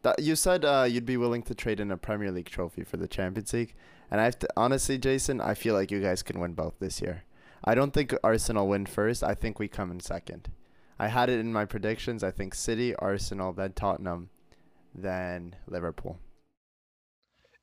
That, 0.03 0.19
you 0.21 0.35
said 0.35 0.65
uh, 0.65 0.87
you'd 0.89 1.05
be 1.05 1.19
willing 1.19 1.43
to 1.43 1.55
trade 1.55 1.79
in 1.79 1.91
a 1.91 1.97
Premier 1.97 2.31
League 2.31 2.49
trophy 2.49 2.85
for 2.85 2.97
the 2.97 3.09
Champions 3.09 3.53
League, 3.53 3.75
and 4.11 4.21
I 4.21 4.25
have 4.25 4.39
to 4.39 4.49
honestly, 4.57 4.97
Jason, 4.97 5.41
I 5.41 5.55
feel 5.55 5.75
like 5.75 5.91
you 5.91 6.01
guys 6.01 6.23
can 6.23 6.41
win 6.41 6.55
both 6.55 6.79
this 6.79 7.03
year. 7.03 7.25
I 7.63 7.75
don't 7.75 7.93
think 7.93 8.15
Arsenal 8.25 8.69
win 8.69 8.87
first. 8.87 9.23
I 9.23 9.35
think 9.35 9.59
we 9.59 9.69
come 9.69 9.91
in 9.91 10.01
second. 10.01 10.49
I 10.99 11.09
had 11.09 11.29
it 11.29 11.41
in 11.41 11.53
my 11.53 11.67
predictions. 11.67 12.25
I 12.25 12.31
think 12.31 12.55
City, 12.55 12.95
Arsenal, 12.97 13.53
then 13.53 13.73
Tottenham, 13.73 14.31
then 14.95 15.57
Liverpool. 15.67 16.19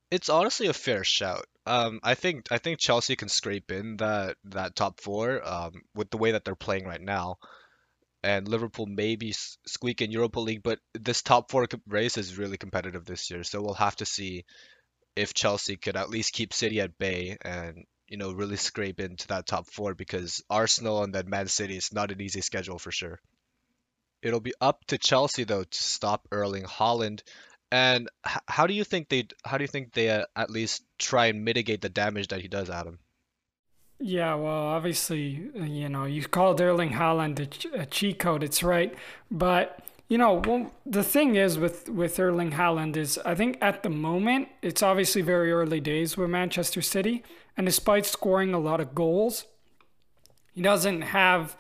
It's 0.10 0.30
honestly 0.30 0.68
a 0.68 0.74
fair 0.74 1.04
shout. 1.04 1.46
Um, 1.66 2.00
I 2.02 2.16
think 2.16 2.50
I 2.52 2.60
think 2.60 2.80
Chelsea 2.80 3.18
can 3.18 3.28
scrape 3.28 3.72
in 3.72 3.98
that 3.98 4.38
that 4.46 4.76
top 4.76 5.02
four 5.02 5.46
um, 5.46 5.82
with 5.94 6.10
the 6.10 6.18
way 6.18 6.32
that 6.32 6.46
they're 6.46 6.56
playing 6.56 6.86
right 6.86 7.02
now, 7.02 7.38
and 8.24 8.48
Liverpool 8.48 8.86
maybe 8.86 9.34
squeak 9.34 10.02
in 10.02 10.12
Europa 10.12 10.40
League. 10.40 10.64
But 10.64 10.80
this 10.94 11.22
top 11.22 11.52
four 11.52 11.68
race 11.88 12.18
is 12.18 12.38
really 12.38 12.58
competitive 12.58 13.04
this 13.04 13.30
year, 13.30 13.44
so 13.44 13.62
we'll 13.62 13.74
have 13.74 13.98
to 13.98 14.06
see 14.06 14.46
if 15.18 15.34
Chelsea 15.34 15.76
could 15.76 15.98
at 15.98 16.10
least 16.10 16.34
keep 16.34 16.54
City 16.54 16.80
at 16.80 16.98
bay 16.98 17.38
and 17.42 17.86
you 18.08 18.18
know 18.18 18.32
really 18.32 18.56
scrape 18.56 19.02
into 19.02 19.28
that 19.28 19.46
top 19.46 19.68
four 19.68 19.94
because 19.94 20.42
Arsenal 20.50 21.04
and 21.04 21.14
then 21.14 21.30
Man 21.30 21.48
City 21.48 21.76
is 21.76 21.92
not 21.92 22.12
an 22.12 22.22
easy 22.22 22.42
schedule 22.42 22.80
for 22.80 22.92
sure. 22.92 23.20
It'll 24.22 24.40
be 24.40 24.54
up 24.62 24.86
to 24.86 24.98
Chelsea 24.98 25.44
though 25.44 25.64
to 25.64 25.84
stop 25.84 26.28
Erling 26.32 26.64
Haaland 26.64 27.24
and 27.72 28.10
how 28.24 28.68
do 28.68 28.74
you 28.74 28.84
think 28.84 29.10
they 29.10 29.28
how 29.46 29.58
do 29.58 29.64
you 29.64 29.68
think 29.68 29.94
they 29.94 30.10
uh, 30.10 30.26
at 30.36 30.50
least 30.50 30.84
try 30.98 31.28
and 31.28 31.44
mitigate 31.44 31.82
the 31.82 31.90
damage 31.90 32.30
that 32.30 32.42
he 32.42 32.48
does, 32.48 32.70
Adam? 32.70 33.00
Yeah, 34.00 34.36
well, 34.36 34.68
obviously, 34.68 35.50
uh, 35.60 35.64
you 35.64 35.90
know, 35.90 36.06
you 36.06 36.24
called 36.28 36.62
Erling 36.62 36.92
Haaland 36.92 37.40
a, 37.74 37.82
a 37.82 37.86
cheat 37.86 38.20
code. 38.20 38.44
It's 38.44 38.62
right, 38.62 38.94
but 39.32 39.80
you 40.08 40.18
know, 40.18 40.42
well, 40.46 40.72
the 40.86 41.04
thing 41.04 41.36
is 41.36 41.58
with 41.58 41.90
with 41.90 42.20
Erling 42.20 42.52
Haaland 42.52 42.96
is 42.96 43.20
I 43.26 43.36
think 43.36 43.58
at 43.60 43.84
the 43.84 43.90
moment 43.90 44.50
it's 44.62 44.84
obviously 44.84 45.22
very 45.22 45.52
early 45.52 45.80
days 45.80 46.16
with 46.16 46.30
Manchester 46.30 46.82
City, 46.82 47.24
and 47.58 47.66
despite 47.66 48.06
scoring 48.06 48.54
a 48.54 48.60
lot 48.60 48.80
of 48.80 48.96
goals, 48.96 49.46
he 50.54 50.62
doesn't 50.62 51.02
have 51.02 51.58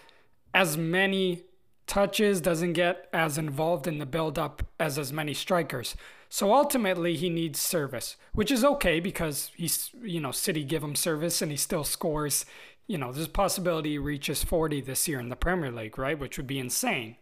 as 0.54 0.78
many 0.78 1.43
touches, 1.88 2.41
doesn't 2.41 2.73
get 2.73 3.08
as 3.12 3.38
involved 3.38 3.88
in 3.88 3.97
the 3.97 4.06
build 4.06 4.38
up 4.38 4.63
as 4.80 5.00
as 5.00 5.12
many 5.12 5.34
strikers. 5.34 5.95
So 6.30 6.54
ultimately, 6.54 7.15
he 7.15 7.30
needs 7.30 7.60
service, 7.60 8.17
which 8.34 8.52
is 8.52 8.63
okay 8.63 9.00
because 9.00 9.52
he's, 9.56 9.91
you 10.02 10.19
know, 10.19 10.32
City 10.32 10.63
give 10.63 10.84
him 10.84 10.95
service 10.95 11.41
and 11.41 11.50
he 11.50 11.58
still 11.58 11.86
scores. 11.86 12.45
You 12.86 12.97
know, 12.97 13.12
there's 13.12 13.28
a 13.28 13.30
possibility 13.30 13.91
he 13.91 13.97
reaches 13.97 14.43
40 14.43 14.82
this 14.82 15.08
year 15.08 15.19
in 15.19 15.30
the 15.30 15.36
Premier 15.36 15.71
League, 15.71 15.97
right? 15.97 16.19
Which 16.19 16.38
would 16.38 16.47
be 16.47 16.60
insane. 16.60 17.15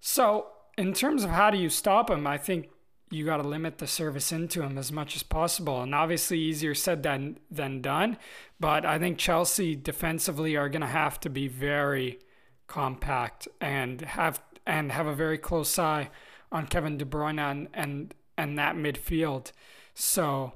So, 0.00 0.48
in 0.76 0.92
terms 0.92 1.22
of 1.22 1.30
how 1.30 1.50
do 1.50 1.58
you 1.58 1.70
stop 1.70 2.10
him, 2.10 2.26
I 2.26 2.36
think 2.36 2.70
you 3.10 3.24
got 3.24 3.36
to 3.36 3.48
limit 3.48 3.78
the 3.78 3.86
service 3.86 4.32
into 4.32 4.62
him 4.62 4.76
as 4.76 4.90
much 4.90 5.14
as 5.14 5.22
possible. 5.22 5.80
And 5.80 5.94
obviously, 5.94 6.38
easier 6.38 6.74
said 6.74 7.04
than 7.04 7.38
than 7.48 7.80
done. 7.80 8.18
But 8.58 8.84
I 8.84 8.98
think 8.98 9.18
Chelsea 9.18 9.76
defensively 9.76 10.56
are 10.56 10.68
going 10.68 10.80
to 10.80 10.88
have 10.88 11.20
to 11.20 11.30
be 11.30 11.46
very 11.46 12.18
compact 12.66 13.48
and 13.60 14.00
have 14.00 14.42
and 14.66 14.92
have 14.92 15.06
a 15.06 15.14
very 15.14 15.38
close 15.38 15.78
eye 15.78 16.10
on 16.50 16.66
Kevin 16.66 16.96
De 16.96 17.04
Bruyne 17.04 17.38
and 17.38 17.68
and, 17.74 18.14
and 18.36 18.58
that 18.58 18.76
midfield. 18.76 19.52
So, 19.94 20.54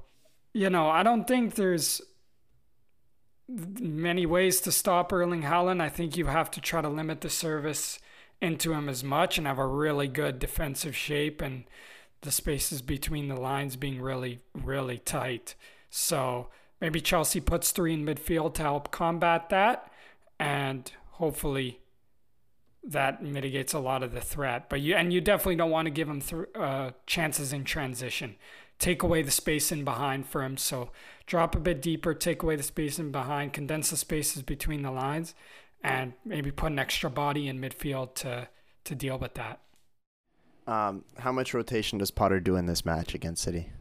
you 0.53 0.69
know, 0.69 0.89
I 0.89 1.03
don't 1.03 1.27
think 1.27 1.55
there's 1.55 2.01
many 3.47 4.25
ways 4.25 4.61
to 4.61 4.71
stop 4.71 5.11
Erling 5.11 5.43
Haaland. 5.43 5.81
I 5.81 5.89
think 5.89 6.17
you 6.17 6.25
have 6.27 6.51
to 6.51 6.61
try 6.61 6.81
to 6.81 6.89
limit 6.89 7.21
the 7.21 7.29
service 7.29 7.99
into 8.41 8.73
him 8.73 8.87
as 8.87 9.03
much 9.03 9.37
and 9.37 9.47
have 9.47 9.59
a 9.59 9.65
really 9.65 10.07
good 10.07 10.39
defensive 10.39 10.95
shape 10.95 11.41
and 11.41 11.63
the 12.21 12.31
spaces 12.31 12.81
between 12.81 13.27
the 13.27 13.39
lines 13.39 13.75
being 13.75 14.01
really, 14.01 14.39
really 14.53 14.97
tight. 14.97 15.55
So 15.89 16.49
maybe 16.79 17.01
Chelsea 17.01 17.39
puts 17.39 17.71
three 17.71 17.93
in 17.93 18.05
midfield 18.05 18.53
to 18.55 18.61
help 18.61 18.91
combat 18.91 19.49
that, 19.49 19.91
and 20.39 20.91
hopefully 21.11 21.79
that 22.89 23.23
mitigates 23.23 23.73
a 23.73 23.79
lot 23.79 24.03
of 24.03 24.11
the 24.11 24.21
threat. 24.21 24.69
But 24.69 24.81
you 24.81 24.95
and 24.95 25.13
you 25.13 25.21
definitely 25.21 25.55
don't 25.55 25.71
want 25.71 25.85
to 25.85 25.91
give 25.91 26.09
him 26.09 26.21
th- 26.21 26.47
uh, 26.55 26.91
chances 27.05 27.53
in 27.53 27.63
transition. 27.63 28.35
Take 28.79 29.03
away 29.03 29.21
the 29.21 29.31
space 29.31 29.71
in 29.71 29.83
behind 29.83 30.25
for 30.25 30.43
him. 30.43 30.57
So 30.57 30.91
drop 31.25 31.55
a 31.55 31.59
bit 31.59 31.81
deeper, 31.81 32.13
take 32.13 32.41
away 32.43 32.55
the 32.55 32.63
space 32.63 32.97
in 32.97 33.11
behind, 33.11 33.53
condense 33.53 33.89
the 33.89 33.97
spaces 33.97 34.41
between 34.41 34.81
the 34.81 34.91
lines, 34.91 35.35
and 35.83 36.13
maybe 36.25 36.51
put 36.51 36.71
an 36.71 36.79
extra 36.79 37.09
body 37.09 37.47
in 37.47 37.61
midfield 37.61 38.15
to 38.15 38.49
to 38.85 38.95
deal 38.95 39.17
with 39.17 39.35
that. 39.35 39.59
Um, 40.65 41.03
how 41.17 41.31
much 41.31 41.53
rotation 41.53 41.97
does 41.99 42.11
Potter 42.11 42.39
do 42.39 42.55
in 42.55 42.65
this 42.65 42.85
match 42.85 43.13
against 43.13 43.43
City? 43.43 43.71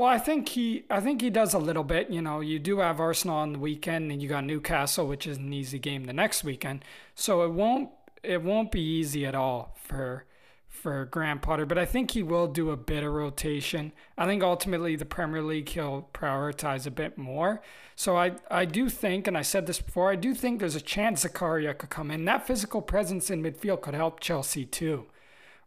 Well, 0.00 0.08
I 0.08 0.16
think 0.16 0.48
he, 0.48 0.84
I 0.88 0.98
think 1.00 1.20
he 1.20 1.28
does 1.28 1.52
a 1.52 1.58
little 1.58 1.84
bit. 1.84 2.08
You 2.08 2.22
know, 2.22 2.40
you 2.40 2.58
do 2.58 2.78
have 2.78 3.00
Arsenal 3.00 3.36
on 3.36 3.52
the 3.52 3.58
weekend, 3.58 4.10
and 4.10 4.22
you 4.22 4.30
got 4.30 4.46
Newcastle, 4.46 5.06
which 5.06 5.26
is 5.26 5.36
an 5.36 5.52
easy 5.52 5.78
game 5.78 6.04
the 6.04 6.14
next 6.14 6.42
weekend. 6.42 6.86
So 7.14 7.42
it 7.42 7.50
won't, 7.50 7.90
it 8.22 8.42
won't 8.42 8.72
be 8.72 8.80
easy 8.80 9.26
at 9.26 9.34
all 9.34 9.76
for, 9.76 10.24
for 10.66 11.04
Graham 11.04 11.38
Potter. 11.38 11.66
But 11.66 11.76
I 11.76 11.84
think 11.84 12.12
he 12.12 12.22
will 12.22 12.46
do 12.46 12.70
a 12.70 12.78
bit 12.78 13.04
of 13.04 13.12
rotation. 13.12 13.92
I 14.16 14.24
think 14.24 14.42
ultimately 14.42 14.96
the 14.96 15.04
Premier 15.04 15.42
League 15.42 15.68
he'll 15.68 16.08
prioritize 16.14 16.86
a 16.86 16.90
bit 16.90 17.18
more. 17.18 17.60
So 17.94 18.16
I, 18.16 18.36
I 18.50 18.64
do 18.64 18.88
think, 18.88 19.26
and 19.26 19.36
I 19.36 19.42
said 19.42 19.66
this 19.66 19.82
before, 19.82 20.10
I 20.10 20.16
do 20.16 20.32
think 20.32 20.60
there's 20.60 20.76
a 20.76 20.80
chance 20.80 21.26
Zakaria 21.26 21.76
could 21.76 21.90
come 21.90 22.10
in. 22.10 22.24
That 22.24 22.46
physical 22.46 22.80
presence 22.80 23.28
in 23.28 23.42
midfield 23.42 23.82
could 23.82 23.92
help 23.92 24.20
Chelsea 24.20 24.64
too 24.64 25.08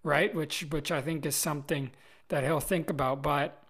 right? 0.06 0.36
Which 0.36 0.66
which 0.70 0.92
I 0.92 1.00
think 1.00 1.26
is 1.26 1.34
something 1.34 1.92
that 2.28 2.44
he'll 2.44 2.60
think 2.60 2.90
about. 2.90 3.24
But 3.24 3.63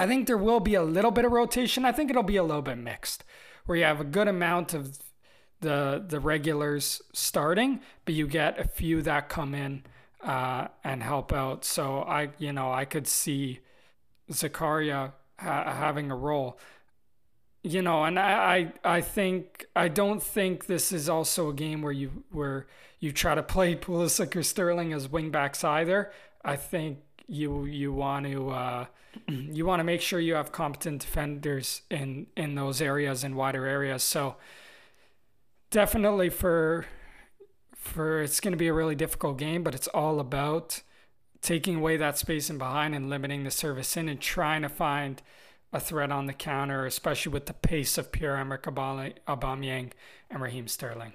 I 0.00 0.06
think 0.06 0.26
there 0.26 0.38
will 0.38 0.60
be 0.60 0.74
a 0.74 0.82
little 0.82 1.10
bit 1.10 1.26
of 1.26 1.32
rotation. 1.32 1.84
I 1.84 1.92
think 1.92 2.08
it'll 2.08 2.22
be 2.22 2.38
a 2.38 2.42
little 2.42 2.62
bit 2.62 2.78
mixed, 2.78 3.22
where 3.66 3.76
you 3.76 3.84
have 3.84 4.00
a 4.00 4.04
good 4.04 4.28
amount 4.28 4.72
of 4.72 4.98
the 5.60 6.02
the 6.08 6.18
regulars 6.18 7.02
starting, 7.12 7.80
but 8.06 8.14
you 8.14 8.26
get 8.26 8.58
a 8.58 8.66
few 8.66 9.02
that 9.02 9.28
come 9.28 9.54
in 9.54 9.82
uh, 10.24 10.68
and 10.82 11.02
help 11.02 11.34
out. 11.34 11.66
So 11.66 12.00
I 12.00 12.30
you 12.38 12.50
know 12.50 12.72
I 12.72 12.86
could 12.86 13.06
see 13.06 13.60
Zakaria 14.30 15.12
ha- 15.38 15.74
having 15.74 16.10
a 16.10 16.16
role. 16.16 16.58
You 17.62 17.82
know, 17.82 18.04
and 18.04 18.18
I, 18.18 18.72
I 18.84 18.96
I 18.96 19.00
think 19.02 19.66
I 19.76 19.88
don't 19.88 20.22
think 20.22 20.64
this 20.64 20.92
is 20.92 21.10
also 21.10 21.50
a 21.50 21.54
game 21.54 21.82
where 21.82 21.92
you 21.92 22.24
where 22.30 22.68
you 23.00 23.12
try 23.12 23.34
to 23.34 23.42
play 23.42 23.76
Pulisic 23.86 24.34
or 24.34 24.42
Sterling 24.42 24.94
as 24.94 25.08
wingbacks 25.08 25.62
either. 25.62 26.10
I 26.42 26.56
think 26.56 27.00
you 27.30 27.64
you 27.64 27.92
want 27.92 28.26
to 28.26 28.50
uh, 28.50 28.86
you 29.28 29.64
want 29.64 29.80
to 29.80 29.84
make 29.84 30.00
sure 30.00 30.20
you 30.20 30.34
have 30.34 30.52
competent 30.52 31.00
defenders 31.00 31.82
in 31.90 32.26
in 32.36 32.56
those 32.56 32.82
areas 32.82 33.24
in 33.24 33.36
wider 33.36 33.64
areas. 33.66 34.02
So 34.02 34.36
definitely 35.70 36.28
for 36.28 36.86
for 37.74 38.22
it's 38.22 38.40
going 38.40 38.52
to 38.52 38.58
be 38.58 38.68
a 38.68 38.74
really 38.74 38.96
difficult 38.96 39.38
game, 39.38 39.62
but 39.62 39.74
it's 39.74 39.88
all 39.88 40.20
about 40.20 40.82
taking 41.40 41.76
away 41.76 41.96
that 41.96 42.18
space 42.18 42.50
in 42.50 42.58
behind 42.58 42.94
and 42.94 43.08
limiting 43.08 43.44
the 43.44 43.50
service 43.50 43.96
in 43.96 44.08
and 44.08 44.20
trying 44.20 44.62
to 44.62 44.68
find 44.68 45.22
a 45.72 45.80
threat 45.80 46.10
on 46.10 46.26
the 46.26 46.32
counter, 46.32 46.84
especially 46.84 47.32
with 47.32 47.46
the 47.46 47.54
pace 47.54 47.96
of 47.96 48.12
Pierre-Emerick 48.12 48.64
Aubameyang 48.64 49.92
and 50.28 50.42
Raheem 50.42 50.68
Sterling. 50.68 51.14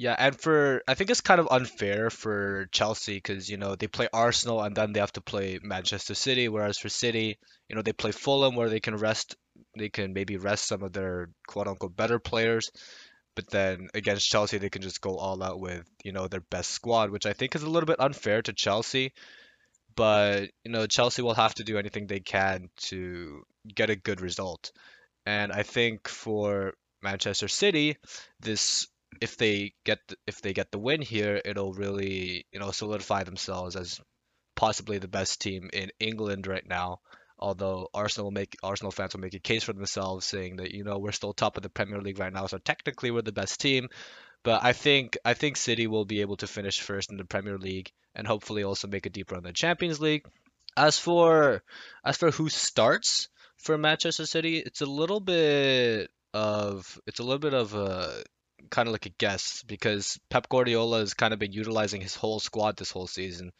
Yeah, 0.00 0.14
and 0.16 0.40
for 0.40 0.80
I 0.86 0.94
think 0.94 1.10
it's 1.10 1.20
kind 1.22 1.40
of 1.40 1.48
unfair 1.50 2.08
for 2.08 2.68
Chelsea 2.70 3.16
because 3.16 3.48
you 3.48 3.56
know 3.56 3.74
they 3.74 3.88
play 3.88 4.08
Arsenal 4.12 4.62
and 4.62 4.76
then 4.76 4.92
they 4.92 5.00
have 5.00 5.12
to 5.14 5.20
play 5.20 5.58
Manchester 5.60 6.14
City, 6.14 6.48
whereas 6.48 6.78
for 6.78 6.88
City, 6.88 7.36
you 7.68 7.74
know 7.74 7.82
they 7.82 7.92
play 7.92 8.12
Fulham 8.12 8.54
where 8.54 8.68
they 8.68 8.78
can 8.78 8.96
rest, 8.96 9.34
they 9.76 9.88
can 9.88 10.12
maybe 10.12 10.36
rest 10.36 10.66
some 10.68 10.84
of 10.84 10.92
their 10.92 11.30
quote 11.48 11.66
unquote 11.66 11.96
better 11.96 12.20
players, 12.20 12.70
but 13.34 13.50
then 13.50 13.88
against 13.92 14.30
Chelsea 14.30 14.58
they 14.58 14.70
can 14.70 14.82
just 14.82 15.00
go 15.00 15.16
all 15.16 15.42
out 15.42 15.58
with 15.58 15.84
you 16.04 16.12
know 16.12 16.28
their 16.28 16.42
best 16.48 16.70
squad, 16.70 17.10
which 17.10 17.26
I 17.26 17.32
think 17.32 17.56
is 17.56 17.64
a 17.64 17.70
little 17.70 17.88
bit 17.88 17.98
unfair 18.00 18.40
to 18.42 18.52
Chelsea. 18.52 19.12
But 19.96 20.50
you 20.64 20.70
know 20.70 20.86
Chelsea 20.86 21.22
will 21.22 21.34
have 21.34 21.54
to 21.54 21.64
do 21.64 21.76
anything 21.76 22.06
they 22.06 22.20
can 22.20 22.70
to 22.90 23.42
get 23.74 23.90
a 23.90 23.96
good 23.96 24.20
result, 24.20 24.70
and 25.26 25.50
I 25.50 25.64
think 25.64 26.06
for 26.06 26.74
Manchester 27.02 27.48
City, 27.48 27.96
this 28.38 28.86
if 29.20 29.36
they 29.36 29.74
get 29.84 29.98
the, 30.08 30.16
if 30.26 30.40
they 30.42 30.52
get 30.52 30.70
the 30.70 30.78
win 30.78 31.02
here, 31.02 31.40
it'll 31.44 31.72
really 31.72 32.46
you 32.52 32.60
know 32.60 32.70
solidify 32.70 33.24
themselves 33.24 33.76
as 33.76 34.00
possibly 34.56 34.98
the 34.98 35.08
best 35.08 35.40
team 35.40 35.70
in 35.72 35.90
England 36.00 36.46
right 36.46 36.66
now. 36.66 37.00
Although 37.38 37.88
Arsenal 37.94 38.26
will 38.26 38.32
make 38.32 38.56
Arsenal 38.62 38.90
fans 38.90 39.14
will 39.14 39.20
make 39.20 39.34
a 39.34 39.38
case 39.38 39.62
for 39.62 39.72
themselves, 39.72 40.26
saying 40.26 40.56
that 40.56 40.72
you 40.72 40.84
know 40.84 40.98
we're 40.98 41.12
still 41.12 41.32
top 41.32 41.56
of 41.56 41.62
the 41.62 41.68
Premier 41.68 42.00
League 42.00 42.18
right 42.18 42.32
now, 42.32 42.46
so 42.46 42.58
technically 42.58 43.10
we're 43.10 43.22
the 43.22 43.32
best 43.32 43.60
team. 43.60 43.88
But 44.42 44.64
I 44.64 44.72
think 44.72 45.16
I 45.24 45.34
think 45.34 45.56
City 45.56 45.86
will 45.86 46.04
be 46.04 46.20
able 46.20 46.36
to 46.38 46.46
finish 46.46 46.80
first 46.80 47.10
in 47.10 47.16
the 47.16 47.24
Premier 47.24 47.58
League 47.58 47.92
and 48.14 48.26
hopefully 48.26 48.64
also 48.64 48.88
make 48.88 49.06
a 49.06 49.10
deep 49.10 49.30
run 49.30 49.38
in 49.38 49.44
the 49.44 49.52
Champions 49.52 50.00
League. 50.00 50.26
As 50.76 50.98
for 50.98 51.62
as 52.04 52.16
for 52.16 52.30
who 52.30 52.48
starts 52.48 53.28
for 53.56 53.78
Manchester 53.78 54.26
City, 54.26 54.58
it's 54.58 54.80
a 54.80 54.86
little 54.86 55.20
bit 55.20 56.10
of 56.34 57.00
it's 57.06 57.20
a 57.20 57.22
little 57.22 57.38
bit 57.38 57.54
of 57.54 57.74
a 57.74 58.22
kind 58.70 58.88
of 58.88 58.92
like 58.92 59.06
a 59.06 59.10
guess 59.10 59.62
because 59.66 60.18
Pep 60.30 60.48
Guardiola 60.48 61.00
has 61.00 61.14
kind 61.14 61.32
of 61.32 61.38
been 61.38 61.52
utilizing 61.52 62.00
his 62.00 62.14
whole 62.14 62.40
squad 62.40 62.76
this 62.76 62.90
whole 62.90 63.06
season. 63.06 63.52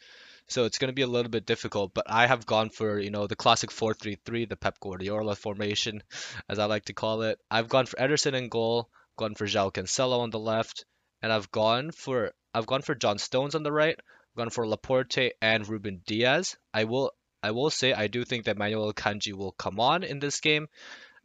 So 0.47 0.65
it's 0.65 0.79
going 0.79 0.89
to 0.89 0.95
be 0.95 1.03
a 1.03 1.07
little 1.07 1.29
bit 1.29 1.45
difficult, 1.45 1.93
but 1.93 2.05
I 2.09 2.25
have 2.25 2.45
gone 2.45 2.69
for, 2.69 2.99
you 2.99 3.11
know, 3.11 3.27
the 3.27 3.35
classic 3.35 3.69
4-3-3, 3.69 4.49
the 4.49 4.55
Pep 4.55 4.79
Guardiola 4.79 5.35
formation, 5.35 6.01
as 6.49 6.57
I 6.57 6.65
like 6.65 6.85
to 6.85 6.93
call 6.93 7.21
it. 7.21 7.39
I've 7.51 7.69
gone 7.69 7.85
for 7.85 7.97
Ederson 7.97 8.33
in 8.33 8.49
goal, 8.49 8.89
gone 9.15 9.35
for 9.35 9.45
João 9.45 9.71
Cancelo 9.71 10.21
on 10.21 10.31
the 10.31 10.39
left, 10.39 10.85
and 11.21 11.31
I've 11.31 11.51
gone 11.51 11.91
for 11.91 12.31
I've 12.51 12.65
gone 12.65 12.81
for 12.81 12.95
John 12.95 13.19
Stones 13.19 13.53
on 13.53 13.61
the 13.61 13.71
right, 13.71 13.99
gone 14.35 14.49
for 14.49 14.67
Laporte 14.67 15.33
and 15.39 15.67
Ruben 15.67 16.01
Dias. 16.07 16.57
I 16.73 16.85
will 16.85 17.11
I 17.43 17.51
will 17.51 17.69
say 17.69 17.93
I 17.93 18.07
do 18.07 18.25
think 18.25 18.45
that 18.45 18.57
Manuel 18.57 18.91
Akanji 18.91 19.33
will 19.33 19.51
come 19.51 19.79
on 19.79 20.03
in 20.03 20.19
this 20.19 20.39
game. 20.39 20.67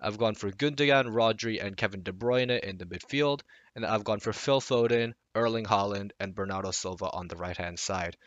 I've 0.05 0.19
gone 0.19 0.35
for 0.35 0.50
Gundogan, 0.50 1.07
Rodri, 1.07 1.65
and 1.65 1.79
Kevin 1.79 2.02
De 2.02 2.13
Bruyne 2.13 2.61
in 2.61 2.77
the 2.77 2.85
midfield, 2.85 3.40
and 3.75 3.87
I've 3.87 4.05
gone 4.05 4.21
for 4.21 4.35
Phil 4.35 4.61
Foden, 4.61 5.15
Erling 5.35 5.65
Haaland, 5.65 6.11
and 6.21 6.35
Bernardo 6.35 6.73
Silva 6.73 7.07
on 7.11 7.29
the 7.29 7.37
right 7.37 7.57
hand 7.57 7.79
side. 7.79 8.19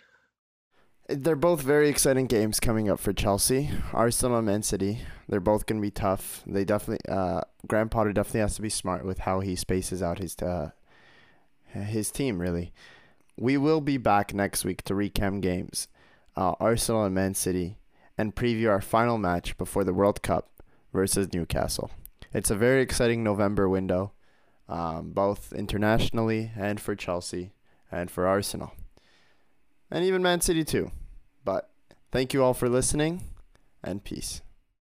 They're 1.08 1.36
both 1.36 1.62
very 1.62 1.88
exciting 1.88 2.26
games 2.26 2.60
coming 2.60 2.90
up 2.90 3.00
for 3.00 3.14
Chelsea. 3.14 3.70
Arsenal 3.94 4.38
and 4.38 4.48
Man 4.48 4.64
City. 4.64 5.00
They're 5.30 5.40
both 5.40 5.68
going 5.68 5.80
to 5.80 5.86
be 5.86 5.92
tough. 5.92 6.44
They 6.48 6.66
definitely, 6.66 7.08
uh, 7.10 7.42
Graham 7.68 7.90
Potter 7.90 8.12
definitely 8.12 8.42
has 8.42 8.56
to 8.56 8.62
be 8.62 8.70
smart 8.70 9.06
with 9.06 9.20
how 9.20 9.40
he 9.40 9.56
spaces 9.56 10.02
out 10.02 10.18
his 10.18 10.36
uh, 10.40 10.72
his 11.72 12.12
team. 12.12 12.42
Really, 12.42 12.74
we 13.38 13.56
will 13.56 13.82
be 13.82 13.98
back 13.98 14.34
next 14.34 14.66
week 14.66 14.82
to 14.84 14.96
recap 14.96 15.42
games, 15.42 15.88
uh, 16.36 16.56
Arsenal 16.60 17.06
and 17.06 17.14
Man 17.14 17.36
City, 17.36 17.78
and 18.18 18.36
preview 18.36 18.70
our 18.70 18.82
final 18.82 19.18
match 19.18 19.58
before 19.58 19.84
the 19.84 19.94
World 19.94 20.24
Cup 20.24 20.57
versus 20.98 21.32
Newcastle. 21.32 21.92
It's 22.34 22.50
a 22.50 22.56
very 22.56 22.82
exciting 22.82 23.24
November 23.24 23.70
window 23.70 24.14
um, 24.68 25.12
both 25.12 25.54
internationally 25.54 26.52
and 26.58 26.80
for 26.80 26.96
Chelsea 26.96 27.52
and 27.92 28.10
for 28.10 28.26
Arsenal. 28.26 28.72
And 29.92 30.04
even 30.04 30.24
Man 30.24 30.42
City 30.42 30.64
too. 30.64 30.90
But 31.46 31.70
thank 32.12 32.34
you 32.34 32.44
all 32.44 32.56
for 32.56 32.68
listening 32.68 33.26
and 33.84 34.04
peace. 34.04 34.42